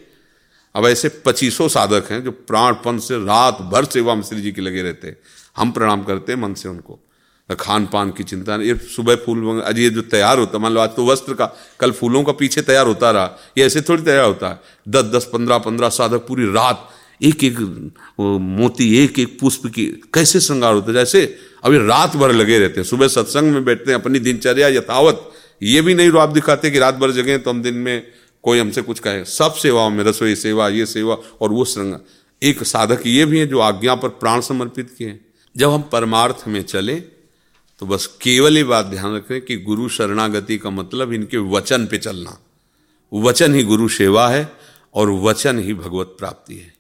अब 0.75 0.85
ऐसे 0.85 1.09
पच्चीसों 1.09 1.67
साधक 1.67 2.03
हैं 2.11 2.23
जो 2.23 2.31
प्राणपन 2.31 2.97
से 2.97 3.17
रात 3.17 3.61
भर 3.61 3.85
सेवा 3.85 4.15
में 4.15 4.23
श्री 4.23 4.41
जी 4.41 4.51
के 4.51 4.61
लगे 4.61 4.81
रहते 4.81 5.07
हैं। 5.07 5.17
हम 5.57 5.71
प्रणाम 5.71 6.03
करते 6.03 6.33
हैं 6.33 6.39
मन 6.39 6.53
से 6.53 6.69
उनको। 6.69 6.99
खान 7.59 7.85
पान 7.85 8.11
की 8.11 8.23
चिंता 8.23 8.57
नहीं। 8.57 8.67
ये 8.67 8.75
सुबह 8.75 9.15
फूल 9.15 9.61
आज 9.61 9.79
ये 9.79 9.89
जो 9.89 10.01
तैयार 10.01 10.39
होता 10.39 10.57
मान 10.57 10.73
लो 10.73 10.79
आज 10.81 10.89
तो 10.89 11.05
वस्त्र 11.05 11.33
का 11.33 11.45
कल 11.79 11.91
फूलों 11.91 12.23
का 12.23 12.31
पीछे 12.31 12.61
तैयार 12.61 12.87
होता 12.87 13.11
रहा। 13.11 13.39
ये 13.57 13.65
ऐसे 13.65 13.81
थोड़ी 13.81 14.03
तैयार 14.03 14.25
होता 14.25 14.49
है। 14.49 14.59
दस 14.87 15.03
दस, 15.03 15.29
पंद्रह 15.33 15.57
पंद्रह 15.57 15.89
साधक 15.89 16.17
पूरी 16.17 16.45
रात 16.45 16.89
एक 17.21 17.43
एक 17.43 17.59
मोती 18.19 18.97
एक 18.97 19.19
एक 19.19 19.39
पुष्प 19.39 19.65
की 19.67 19.85
कैसे 20.13 20.39
श्रृंगार 20.39 20.73
होता 20.73 20.87
है? 20.87 20.93
जैसे 20.93 21.37
अभी 21.63 21.77
रात 21.77 22.15
भर 22.15 22.33
लगे 22.33 22.59
रहते 22.59 22.81
हैं। 22.81 22.87
सुबह 22.87 23.07
सत्संग 23.07 23.51
में 23.51 23.65
बैठते 23.65 23.91
हैं, 23.91 23.99
अपनी 23.99 24.19
दिनचर्या 24.19 24.67
यथावत। 24.67 25.31
ये 25.61 25.81
भी 25.81 25.93
नहीं 25.95 26.11
आप 26.11 26.29
दिखाते 26.29 26.71
कि 26.71 26.79
रात 26.79 26.95
भर 26.95 27.11
जगह 27.11 27.37
तो 27.37 27.49
हम 27.49 27.61
दिन 27.61 27.75
में 27.75 28.07
कोई 28.43 28.59
हमसे 28.59 28.81
कुछ 28.81 28.99
कहे। 28.99 29.23
सब 29.25 29.53
सेवाओं 29.53 29.89
में 29.89 30.03
रसोई 30.03 30.35
सेवा, 30.35 30.69
ये 30.69 30.85
सेवा 30.85 31.17
और 31.41 31.51
वो 31.51 31.65
श्रृंगार। 31.65 32.01
एक 32.41 32.63
साधक 32.63 33.07
ये 33.07 33.25
भी 33.25 33.39
है 33.39 33.47
जो 33.47 33.59
आज्ञा 33.59 33.95
पर 33.95 34.09
प्राण 34.09 34.41
समर्पित 34.41 34.89
किए 34.97 35.19
जब 35.55 35.69
हम 35.69 35.81
परमार्थ 35.81 36.47
में 36.47 36.61
चले 36.63 36.95
तो 37.81 37.85
बस 37.85 38.05
केवल 38.21 38.57
ये 38.57 38.63
बात 38.63 38.85
ध्यान 38.85 39.15
रखें 39.15 39.41
कि 39.41 39.57
गुरु 39.57 39.87
शरणागति 39.89 40.57
का 40.57 40.69
मतलब 40.69 41.13
इनके 41.13 41.37
वचन 41.37 41.85
पे 41.85 41.97
चलना। 41.97 42.37
वचन 43.13 43.53
ही 43.53 43.63
गुरु 43.63 43.87
सेवा 43.89 44.27
है 44.29 44.51
और 44.95 45.11
वचन 45.11 45.59
ही 45.59 45.73
भगवत 45.73 46.15
प्राप्ति 46.19 46.55
है। 46.55 46.74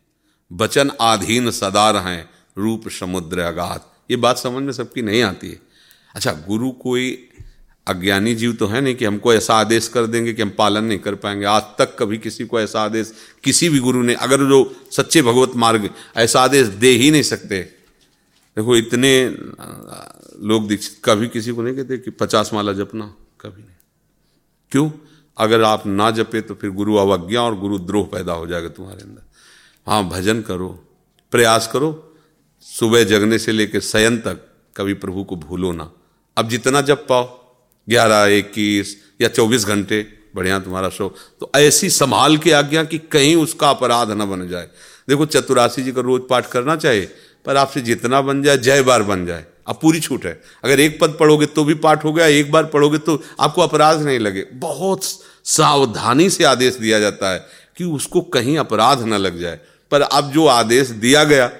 वचन 0.53 0.91
आधीन 1.01 1.51
सदार 1.51 1.97
हैं, 1.97 2.29
रूप 2.57 2.89
समुद्र 2.89 3.39
अगाध। 3.39 3.81
ये 4.11 4.17
बात 4.17 4.37
समझ 4.37 4.63
में 4.63 4.73
सबकी 4.73 5.01
नहीं 5.01 5.21
आती 5.21 5.49
है। 5.49 5.59
अच्छा 6.15 6.31
गुरु 6.31 6.71
कोई 6.71 7.29
अज्ञानी 7.87 8.35
जीव 8.35 8.53
तो 8.53 8.67
है 8.67 8.81
नहीं 8.81 8.95
कि 8.95 9.05
हमको 9.05 9.33
ऐसा 9.33 9.55
आदेश 9.55 9.87
कर 9.87 10.05
देंगे 10.05 10.33
कि 10.33 10.41
हम 10.41 10.49
पालन 10.49 10.83
नहीं 10.83 10.99
कर 10.99 11.15
पाएँगे। 11.15 11.45
आज 11.45 11.61
तक 11.61 11.95
कभी 11.99 12.17
किसी 12.17 12.45
को 12.45 12.59
ऐसा 12.59 12.81
आदेश, 12.81 13.13
किसी 13.43 13.69
भी 13.69 13.79
गुरु 13.79 14.01
ने, 14.03 14.13
अगर 14.13 14.37
जो 14.37 14.75
सच्चे 14.91 15.21
भगवत 15.21 15.51
मार्ग, 15.55 15.89
ऐसा 16.17 16.41
आदेश 16.41 16.67
दे 16.67 16.89
ही 16.89 17.11
नहीं 17.11 17.23
सकते। 17.23 17.59
देखो, 18.57 18.75
इतने 18.75 19.29
लोग 20.47 20.67
दीक्षित, 20.67 20.97
कभी 21.05 21.27
किसी 21.27 21.51
को 21.51 21.61
नहीं 21.61 21.75
कहते 21.75 21.97
कि 21.97 22.11
पचास 22.11 22.51
माला 22.53 22.73
जपना, 22.73 23.13
कभी 23.41 23.61
नहीं। 23.61 23.75
क्यों? 24.71 24.91
अगर 25.37 25.61
आप 25.61 25.87
ना 25.87 26.11
जपे 26.11 26.41
तो 26.41 26.55
फिर 26.55 26.69
गुरु 26.69 26.95
अवज्ञा 26.95 27.41
और 27.41 27.55
गुरु 27.59 27.79
द्रोह 27.79 28.05
पैदा 28.05 28.33
हो 28.33 28.47
जाएगा 28.47 28.69
तुम्हारे 28.69 29.01
अंदर। 29.01 29.21
हाँ 29.87 30.03
भजन 30.09 30.41
करो, 30.41 30.67
प्रयास 31.31 31.67
करो, 31.73 32.17
सुबह 32.61 33.03
जगने 33.03 33.37
से 33.39 33.51
लेकर 33.51 33.79
शयन 33.79 34.17
तक 34.17 34.39
कभी 34.77 34.93
प्रभु 34.93 35.23
को 35.23 35.35
भूलो 35.35 35.71
ना। 35.71 35.91
अब 36.37 36.49
जितना 36.49 36.81
जप 36.81 37.05
पाओ, 37.09 37.23
ग्यारह, 37.87 38.25
इक्कीस 38.35 38.95
या 39.21 39.27
चौबीस 39.27 39.65
घंटे, 39.65 40.01
बढ़िया 40.35 40.59
तुम्हारा 40.59 40.89
शो। 40.89 41.13
तो 41.39 41.51
ऐसी 41.55 41.89
संभाल 41.89 42.37
के 42.37 42.51
आज्ञा 42.51 42.83
कि 42.83 42.97
कहीं 42.97 43.35
उसका 43.35 43.69
अपराध 43.69 44.11
न 44.11 44.25
बन 44.25 44.47
जाए। 44.47 44.67
देखो 45.09 45.25
चतुराशी 45.25 45.81
जी 45.81 45.91
का 45.91 46.01
रोज 46.01 46.21
पाठ 46.29 46.49
करना 46.49 46.75
चाहिए 46.75 47.09
पर 47.45 47.57
आपसे 47.57 47.81
जितना 47.81 48.21
बन 48.21 48.41
जाए, 48.43 48.57
जय 48.57 48.81
बार 48.81 49.03
बन 49.03 49.25
जाए। 49.25 49.45
अब 49.67 49.79
पूरी 49.81 49.99
छूट 49.99 50.25
है। 50.25 50.41
अगर 50.63 50.79
एक 50.79 50.99
पद 51.01 51.15
पढ़ोगे 51.19 51.45
तो 51.45 51.63
भी 51.63 51.73
पाठ 51.75 52.03
हो 52.03 52.13
गया, 52.13 52.25
एक 52.25 52.51
बार 52.51 52.65
पढ़ोगे 52.65 52.97
तो 52.97 53.21
आपको 53.39 53.61
अपराध 53.61 54.01
नहीं 54.01 54.19
लगे। 54.19 54.45
बहुत 54.53 55.03
सावधानी 55.45 56.29
से 56.29 56.43
आदेश 56.43 56.75
दिया 56.75 56.99
जाता 56.99 57.31
है 57.31 57.45
कि 57.77 57.83
उसको 57.83 58.21
कहीं 58.21 58.57
अपराध 58.57 59.01
न 59.01 59.13
लग 59.13 59.39
जाए। 59.39 59.59
पर 59.91 60.01
अब 60.01 60.31
जो 60.31 60.45
आदेश 60.47 60.89
दिया 60.89 61.23
गया, 61.23 61.51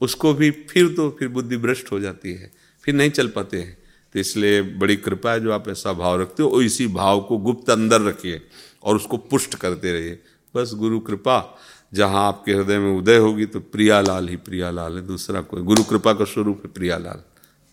उसको 0.00 0.32
भी 0.34 0.50
फिर 0.70 0.88
तो 0.88 1.08
फिर 1.18 1.28
बुद्धि 1.28 1.56
भ्रष्ट 1.56 1.92
हो 1.92 2.00
जाती 2.00 2.32
है, 2.32 2.50
फिर 2.84 2.94
नहीं 2.94 3.10
चल 3.10 3.28
पाते 3.28 3.58
हैं। 3.58 3.76
तो 4.14 4.18
इसलिए 4.18 4.62
बड़ी 4.62 4.96
कृपा 4.96 5.32
है 5.32 5.40
जो 5.40 5.52
आप 5.52 5.68
ऐसा 5.68 5.92
भाव 5.92 6.20
रखते 6.20 6.42
हो, 6.42 6.48
और 6.48 6.62
इसी 6.62 6.86
भाव 6.86 7.20
को 7.20 7.38
गुप्त 7.38 7.70
अंदर 7.70 8.00
रखिए 8.00 8.40
और 8.82 8.96
उसको 8.96 9.16
पुष्ट 9.16 9.54
करते 9.54 9.92
रहिए। 9.92 10.18
बस 10.54 10.74
गुरु 10.74 11.00
कृपा, 11.00 11.58
जहाँ 11.94 12.26
आपके 12.28 12.52
हृदय 12.52 12.78
में 12.78 12.92
उदय 12.92 13.16
होगी 13.16 13.46
तो 13.46 13.60
प्रियालाल 13.60 14.28
ही 14.28 14.36
प्रियालाल 14.36 14.96
है, 14.96 15.06
दूसरा 15.06 15.40
कोई। 15.40 15.62
गुरु 15.62 15.82
कृपा 15.82 16.12
का 16.12 16.24
स्वरूप 16.24 16.62
है 16.64 16.72
प्रियालाल। 16.72 17.22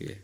ये। 0.02 0.24